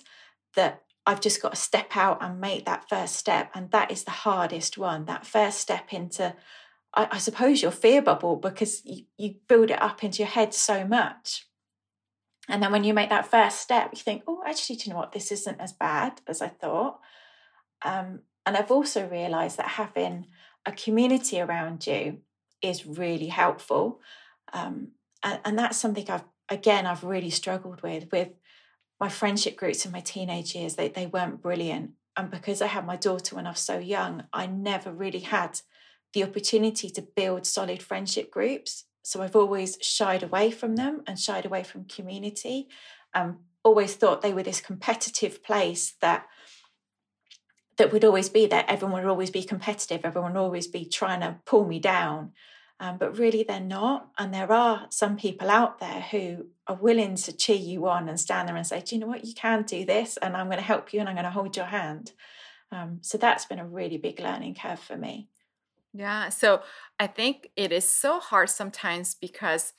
[0.55, 3.51] that I've just got to step out and make that first step.
[3.53, 6.35] And that is the hardest one, that first step into,
[6.93, 10.53] I, I suppose, your fear bubble, because you, you build it up into your head
[10.53, 11.45] so much.
[12.47, 14.99] And then when you make that first step, you think, oh, actually, do you know
[14.99, 15.11] what?
[15.11, 16.99] This isn't as bad as I thought.
[17.83, 20.27] Um, and I've also realized that having
[20.65, 22.19] a community around you
[22.61, 23.99] is really helpful.
[24.51, 24.89] Um,
[25.23, 28.29] and, and that's something I've, again, I've really struggled with, with
[28.99, 31.91] my friendship groups in my teenage years, they, they weren't brilliant.
[32.15, 35.59] And because I had my daughter when I was so young, I never really had
[36.13, 38.85] the opportunity to build solid friendship groups.
[39.01, 42.69] So I've always shied away from them and shied away from community.
[43.13, 46.27] Um, always thought they were this competitive place that
[47.77, 48.65] that would always be there.
[48.67, 50.01] Everyone would always be competitive.
[50.03, 52.31] Everyone would always be trying to pull me down
[52.83, 54.09] um, but really they're not.
[54.17, 58.19] And there are some people out there who are willing to cheer you on and
[58.19, 59.23] stand there and say, Do you know what?
[59.23, 61.55] You can do this, and I'm going to help you and I'm going to hold
[61.55, 62.11] your hand.
[62.73, 65.29] Um, so that's been a really big learning curve for me.
[65.93, 66.27] Yeah.
[66.27, 66.61] So
[66.99, 69.71] I think it is so hard sometimes because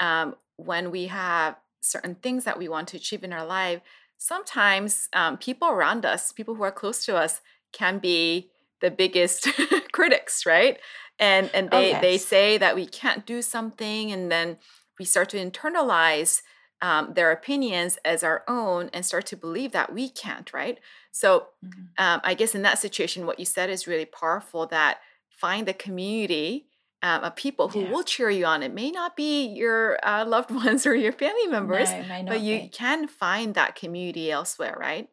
[0.00, 3.80] um, when we have certain things that we want to achieve in our life,
[4.18, 7.40] sometimes um, people around us, people who are close to us,
[7.72, 8.50] can be
[8.80, 9.48] the biggest
[9.92, 10.78] critics, right?
[11.18, 12.02] and and oh, they oh, yes.
[12.02, 14.58] they say that we can't do something and then
[14.98, 16.42] we start to internalize
[16.82, 20.78] um, their opinions as our own and start to believe that we can't right
[21.12, 21.82] so mm-hmm.
[21.98, 24.98] um, i guess in that situation what you said is really powerful that
[25.30, 26.66] find the community
[27.06, 27.90] um, of people who yeah.
[27.90, 31.46] will cheer you on it may not be your uh, loved ones or your family
[31.46, 32.68] members no, but you be.
[32.68, 35.08] can find that community elsewhere right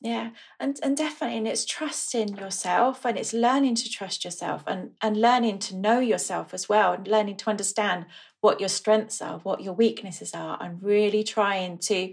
[0.00, 4.90] yeah and and definitely and it's trusting yourself and it's learning to trust yourself and
[5.00, 8.06] and learning to know yourself as well and learning to understand
[8.40, 12.12] what your strengths are what your weaknesses are and really trying to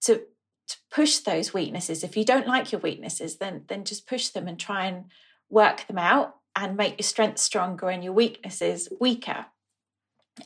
[0.00, 0.22] to
[0.68, 4.48] to push those weaknesses if you don't like your weaknesses then then just push them
[4.48, 5.04] and try and
[5.50, 9.46] work them out and make your strengths stronger and your weaknesses weaker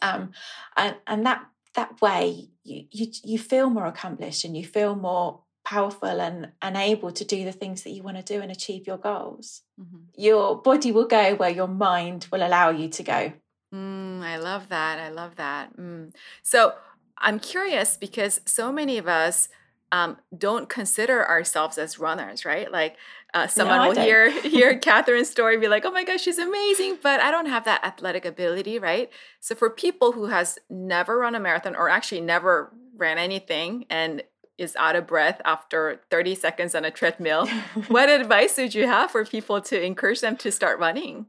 [0.03, 0.33] Um,
[0.77, 5.41] and, and that that way you, you you feel more accomplished and you feel more
[5.65, 8.87] powerful and, and able to do the things that you want to do and achieve
[8.87, 9.63] your goals.
[9.81, 9.99] Mm-hmm.
[10.17, 13.33] Your body will go where your mind will allow you to go.
[13.73, 14.99] Mm, I love that.
[14.99, 15.77] I love that.
[15.77, 16.13] Mm.
[16.43, 16.75] So
[17.19, 19.49] I'm curious because so many of us
[19.93, 22.71] um, don't consider ourselves as runners, right?
[22.73, 22.97] Like
[23.35, 26.99] uh, someone no, will hear hear Kathrine's story, be like, "Oh my gosh, she's amazing,"
[27.03, 29.11] but I don't have that athletic ability, right?
[29.41, 34.23] So for people who has never run a marathon or actually never ran anything and
[34.59, 37.47] is out of breath after 30 seconds on a treadmill,
[37.89, 41.27] what advice would you have for people to encourage them to start running?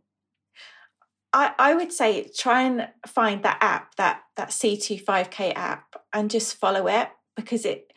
[1.33, 6.57] I, I would say try and find that app, that that C25K app, and just
[6.57, 7.93] follow it because it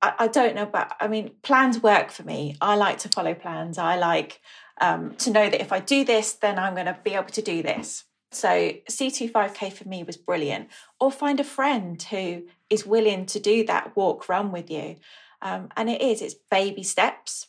[0.00, 2.56] I, don't know but I mean plans work for me.
[2.60, 3.78] I like to follow plans.
[3.78, 4.40] I like
[4.80, 7.42] um, to know that if I do this, then I'm going to be able to
[7.42, 8.04] do this.
[8.30, 8.48] So
[8.90, 10.68] C25K for me was brilliant.
[11.00, 14.96] Or find a friend who is willing to do that walk run with you.
[15.40, 17.46] Um, and it is, it's baby steps.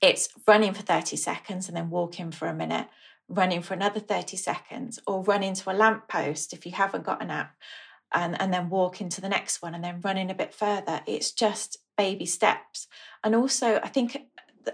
[0.00, 2.88] It's running for 30 seconds and then walking for a minute,
[3.28, 7.30] running for another 30 seconds, or run into a lamppost if you haven't got an
[7.30, 7.54] app,
[8.12, 11.00] and, and then walk into the next one and then run in a bit further.
[11.06, 12.86] It's just baby steps.
[13.22, 14.16] And also, I think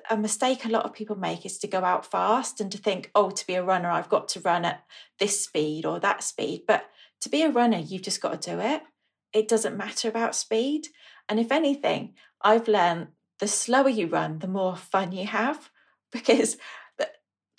[0.09, 3.11] a mistake a lot of people make is to go out fast and to think,
[3.15, 4.85] oh, to be a runner, I've got to run at
[5.19, 6.63] this speed or that speed.
[6.67, 6.85] But
[7.23, 8.83] to be a runner, you've just got to do it.
[9.33, 10.89] It doesn't matter about speed.
[11.29, 13.09] And if anything, I've learned
[13.39, 15.71] the slower you run, the more fun you have
[16.13, 16.57] because
[16.99, 17.09] the,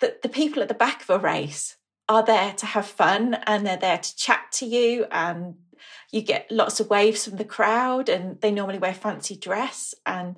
[0.00, 1.76] the, the people at the back of a race
[2.12, 5.54] are there to have fun and they're there to chat to you and
[6.10, 10.36] you get lots of waves from the crowd and they normally wear fancy dress and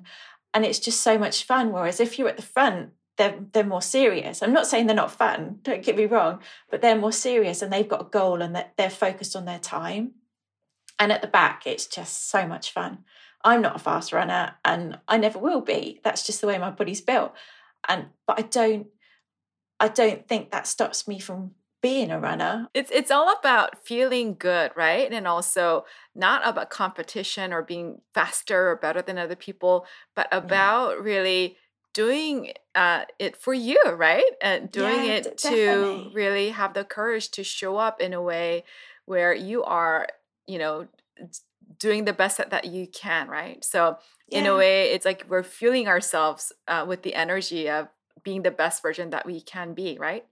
[0.53, 1.73] and it's just so much fun.
[1.73, 4.41] Whereas if you're at the front they're they're more serious.
[4.41, 6.39] I'm not saying they're not fun don't get me wrong
[6.71, 10.13] but they're more serious and they've got a goal and they're focused on their time.
[10.97, 12.99] And at the back it's just so much fun.
[13.43, 15.99] I'm not a fast runner and i never will be.
[16.05, 17.33] That's just the way my body's built.
[17.89, 18.87] And but i don't
[19.77, 21.51] i don't think that stops me from
[21.85, 22.67] being a runner.
[22.73, 25.11] It's it's all about feeling good, right?
[25.11, 31.01] And also not about competition or being faster or better than other people, but about
[31.03, 31.57] really
[31.93, 34.31] doing uh, it for you, right?
[34.41, 38.63] And doing yeah, it to really have the courage to show up in a way
[39.05, 40.07] where you are,
[40.47, 40.87] you know,
[41.77, 43.63] doing the best that, that you can, right?
[43.63, 44.39] So yeah.
[44.39, 47.89] in a way, it's like we're fueling ourselves uh, with the energy of
[48.23, 50.25] being the best version that we can be, right?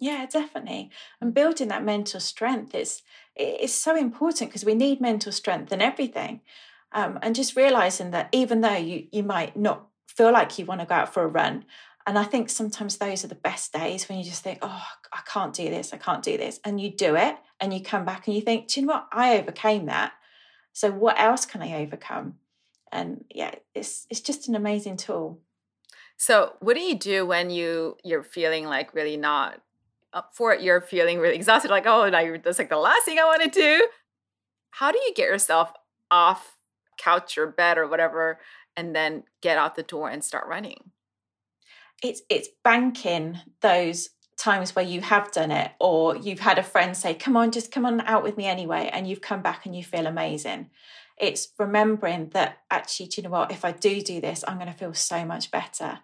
[0.00, 0.90] Yeah, definitely.
[1.20, 3.02] And building that mental strength is
[3.36, 6.40] is so important because we need mental strength in everything.
[6.92, 10.80] Um, and just realizing that even though you you might not feel like you want
[10.80, 11.64] to go out for a run,
[12.06, 15.20] and I think sometimes those are the best days when you just think, oh, I
[15.26, 18.26] can't do this, I can't do this, and you do it, and you come back
[18.26, 19.08] and you think, do you know what?
[19.12, 20.12] I overcame that.
[20.72, 22.34] So what else can I overcome?
[22.92, 25.40] And yeah, it's it's just an amazing tool.
[26.16, 29.60] So, what do you do when you you're feeling like really not
[30.14, 33.18] up for it, you're feeling really exhausted, like, oh, now that's like the last thing
[33.18, 33.88] I want to do.
[34.70, 35.72] How do you get yourself
[36.10, 36.56] off
[36.98, 38.38] couch or bed or whatever
[38.76, 40.92] and then get out the door and start running?
[42.02, 46.96] It's it's banking those times where you have done it or you've had a friend
[46.96, 49.76] say, come on, just come on out with me anyway, and you've come back and
[49.76, 50.70] you feel amazing.
[51.16, 53.52] It's remembering that actually, do you know what?
[53.52, 56.00] If I do do this, I'm going to feel so much better.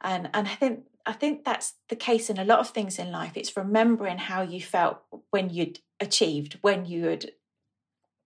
[0.00, 3.10] And and I think I think that's the case in a lot of things in
[3.10, 3.32] life.
[3.34, 7.32] It's remembering how you felt when you'd achieved, when you had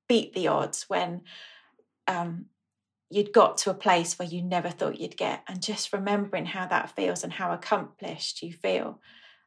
[0.08, 1.22] beat the odds, when
[2.06, 2.46] um,
[3.10, 6.66] you'd got to a place where you never thought you'd get, and just remembering how
[6.66, 9.00] that feels and how accomplished you feel.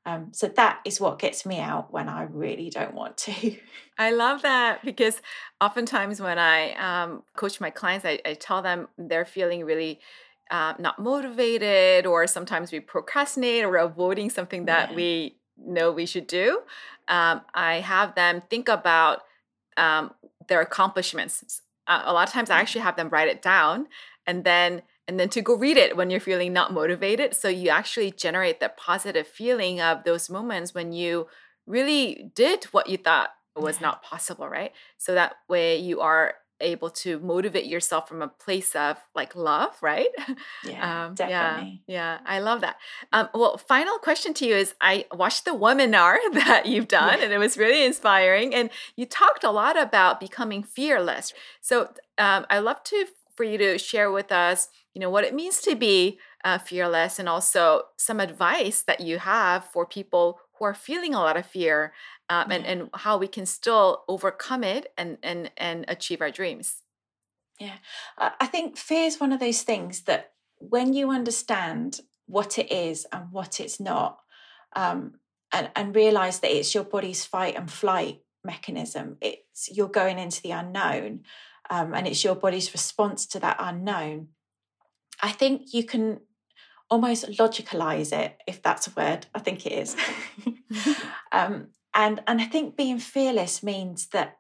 [0.06, 3.58] Um, so that is what gets me out when I really don't want to.
[3.98, 5.22] I love that because
[5.62, 10.00] oftentimes when I um, coach my clients, I, I tell them they're feeling really
[10.50, 14.96] uh, not motivated, or sometimes we procrastinate or avoiding something that yeah.
[14.96, 16.62] we know we should do.
[17.08, 19.22] Um, I have them think about
[19.78, 20.14] um,
[20.48, 21.62] their accomplishments.
[21.88, 23.88] Uh, a lot of times, I actually have them write it down,
[24.26, 27.34] and then and then to go read it when you're feeling not motivated.
[27.34, 31.28] So you actually generate that positive feeling of those moments when you
[31.66, 33.88] really did what you thought was yeah.
[33.88, 34.72] not possible, right?
[35.00, 39.76] So that way you are able to motivate yourself from a place of like love,
[39.82, 40.10] right?
[40.66, 41.82] Yeah, um, definitely.
[41.88, 42.78] Yeah, yeah, I love that.
[43.14, 47.26] Um, well, final question to you is: I watched the webinar that you've done, yeah.
[47.26, 48.54] and it was really inspiring.
[48.54, 51.34] And you talked a lot about becoming fearless.
[51.62, 53.06] So um, I love to
[53.36, 57.20] for you to share with us, you know, what it means to be uh, fearless,
[57.20, 61.46] and also some advice that you have for people who are feeling a lot of
[61.46, 61.94] fear
[62.30, 66.84] um, and, and how we can still overcome it and, and, and achieve our dreams.
[67.60, 67.78] Yeah.
[68.18, 73.06] I think fear is one of those things that when you understand what it is
[73.12, 74.20] and what it's not,
[74.76, 75.16] um,
[75.52, 80.42] and, and realize that it's your body's fight and flight mechanism, it's you're going into
[80.42, 81.22] the unknown,
[81.70, 84.28] um, and it's your body's response to that unknown.
[85.22, 86.20] I think you can
[86.90, 89.26] almost logicalize it, if that's a word.
[89.34, 89.96] I think it is.
[91.32, 94.38] um, and and I think being fearless means that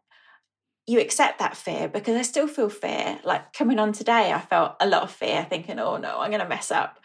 [0.88, 3.20] you accept that fear because I still feel fear.
[3.24, 6.41] Like coming on today, I felt a lot of fear, thinking, "Oh no, I'm going
[6.41, 7.00] to mess up."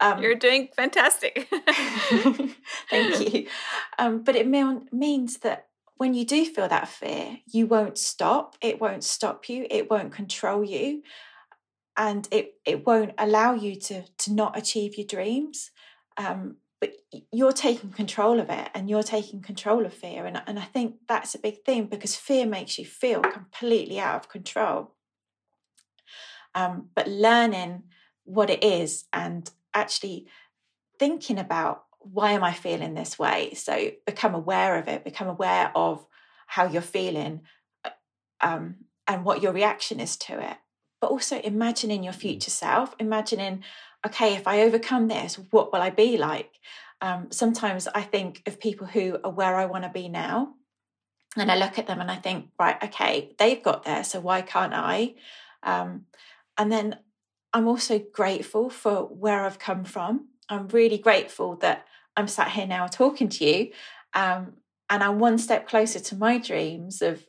[0.00, 1.48] Um, You're doing fantastic.
[2.90, 3.48] thank you.
[3.98, 8.56] Um, but it means that when you do feel that fear, you won't stop.
[8.60, 9.66] It won't stop you.
[9.70, 11.02] It won't control you
[11.98, 15.70] and it it won't allow you to to not achieve your dreams
[16.16, 16.92] um, but
[17.32, 20.96] you're taking control of it and you're taking control of fear and, and i think
[21.08, 24.94] that's a big thing because fear makes you feel completely out of control.
[26.54, 27.84] Um, but learning
[28.24, 30.26] what it is and actually
[30.98, 33.54] thinking about why am i feeling this way?
[33.54, 36.04] So become aware of it become aware of
[36.46, 37.42] how you're feeling
[37.84, 37.90] uh,
[38.40, 38.76] um,
[39.06, 40.56] and what your reaction is to it.
[41.00, 43.62] But also imagining your future self, imagining,
[44.06, 46.50] okay, if I overcome this, what will I be like?
[47.00, 50.54] Um, sometimes I think of people who are where I want to be now.
[51.36, 54.40] And I look at them and I think, right, okay, they've got there, so why
[54.42, 55.14] can't I?
[55.62, 56.06] Um,
[56.56, 56.96] and then
[57.52, 60.28] I'm also grateful for where I've come from.
[60.48, 61.86] I'm really grateful that
[62.16, 63.70] I'm sat here now talking to you.
[64.14, 64.54] Um,
[64.90, 67.24] and I'm one step closer to my dreams of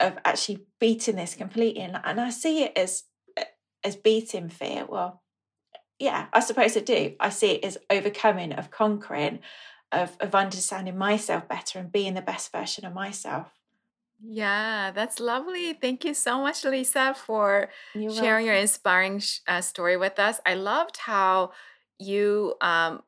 [0.00, 3.04] of actually beating this completely and, and i see it as
[3.84, 5.22] as beating fear well
[5.98, 9.38] yeah i suppose i do i see it as overcoming of conquering
[9.92, 13.48] of of understanding myself better and being the best version of myself
[14.26, 15.74] yeah, that's lovely.
[15.74, 18.46] Thank you so much, Lisa, for You're sharing welcome.
[18.46, 20.40] your inspiring uh, story with us.
[20.46, 21.52] I loved how
[21.98, 23.02] you um,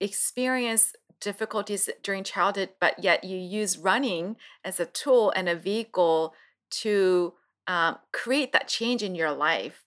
[0.00, 6.34] experienced difficulties during childhood, but yet you use running as a tool and a vehicle
[6.70, 7.34] to
[7.66, 9.84] um, create that change in your life.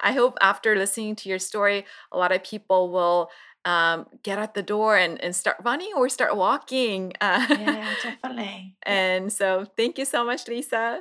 [0.00, 3.30] I hope after listening to your story, a lot of people will
[3.64, 7.12] um, get out the door and, and start running or start walking.
[7.20, 8.76] Uh, yeah, definitely.
[8.82, 11.00] and so, thank you so much, Lisa.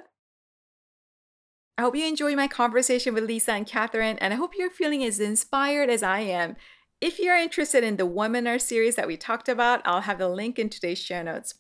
[1.78, 5.04] I hope you enjoyed my conversation with Lisa and Kathrine, and I hope you're feeling
[5.04, 6.56] as inspired as I am
[7.02, 10.58] if you're interested in the webinar series that we talked about, I'll have the link
[10.58, 11.56] in today's show notes.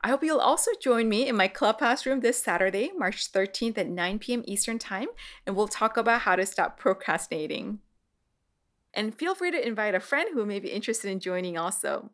[0.00, 3.88] I hope you'll also join me in my clubhouse room this Saturday, March 13th at
[3.88, 4.44] 9 p.m.
[4.46, 5.08] Eastern Time,
[5.44, 7.80] and we'll talk about how to stop procrastinating.
[8.94, 12.10] And feel free to invite a friend who may be interested in joining also.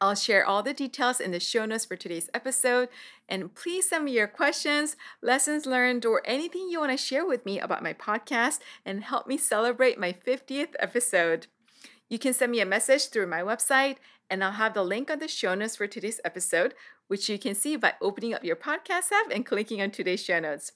[0.00, 2.90] I'll share all the details in the show notes for today's episode.
[3.26, 7.46] And please send me your questions, lessons learned, or anything you want to share with
[7.46, 11.46] me about my podcast and help me celebrate my 50th episode.
[12.10, 13.96] You can send me a message through my website,
[14.28, 16.74] and I'll have the link on the show notes for today's episode,
[17.08, 20.40] which you can see by opening up your podcast app and clicking on today's show
[20.40, 20.72] notes.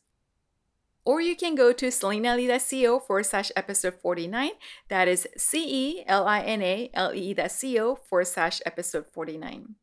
[1.04, 4.50] Or you can go to celinalee.co forward slash episode 49.
[4.88, 9.76] That is C E L I N A L E E.co forward slash episode 49.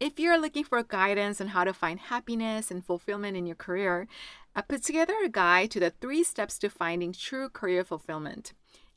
[0.00, 4.06] If you're looking for guidance on how to find happiness and fulfillment in your career,
[4.54, 8.52] I put together a guide to the three steps to finding true career fulfillment.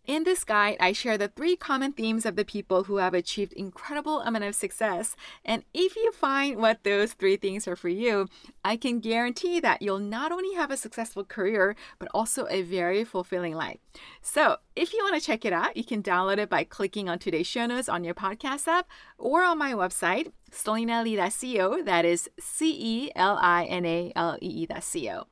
[0.08, 3.52] In this guide, I share the three common themes of the people who have achieved
[3.52, 5.18] incredible amount of success.
[5.44, 8.30] And if you find what those three things are for you,
[8.64, 13.04] I can guarantee that you'll not only have a successful career, but also a very
[13.04, 13.80] fulfilling life.
[14.22, 17.20] So if you want to check it out, you can download it by clicking on
[17.20, 21.84] today's show notes on your podcast app or on my website, celinalee.co.
[21.84, 25.28] That is C E L I N A L E E.co.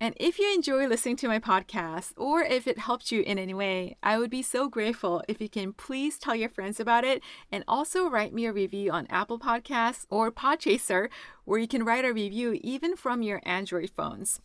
[0.00, 3.54] And if you enjoy listening to my podcast or if it helped you in any
[3.54, 7.22] way, I would be so grateful if you can please tell your friends about it
[7.50, 11.08] and also write me a review on Apple Podcasts or Podchaser,
[11.44, 14.40] where you can write a review even from your Android phones.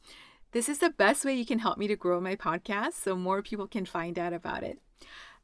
[0.52, 3.42] This is the best way you can help me to grow my podcast so more
[3.42, 4.80] people can find out about it.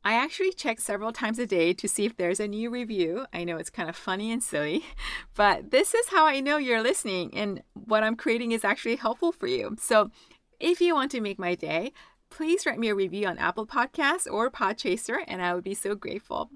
[0.05, 3.25] I actually check several times a day to see if there's a new review.
[3.33, 4.85] I know it's kind of funny and silly,
[5.35, 9.31] but this is how I know you're listening and what I'm creating is actually helpful
[9.31, 9.75] for you.
[9.79, 10.11] So
[10.59, 11.91] if you want to make my day,
[12.29, 15.95] please write me a review on Apple Podcasts or Podchaser, and I would be so
[15.95, 16.51] grateful.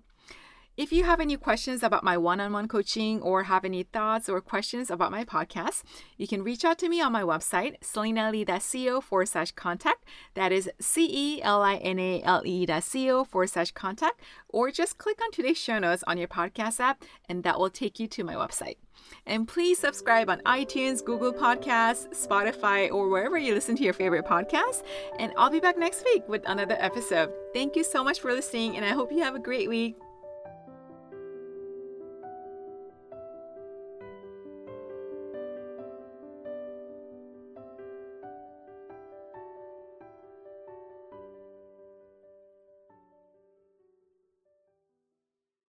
[0.79, 4.29] If you have any questions about my one on one coaching or have any thoughts
[4.29, 5.83] or questions about my podcast,
[6.15, 10.05] you can reach out to me on my website, celinalee.co forward slash contact.
[10.35, 14.71] That is C E L I N A L E co forward slash contact, or
[14.71, 18.07] just click on today's show notes on your podcast app, and that will take you
[18.07, 18.77] to my website.
[19.25, 24.25] And please subscribe on iTunes, Google Podcasts, Spotify, or wherever you listen to your favorite
[24.25, 24.83] podcasts.
[25.19, 27.33] And I'll be back next week with another episode.
[27.53, 29.97] Thank you so much for listening, and I hope you have a great week.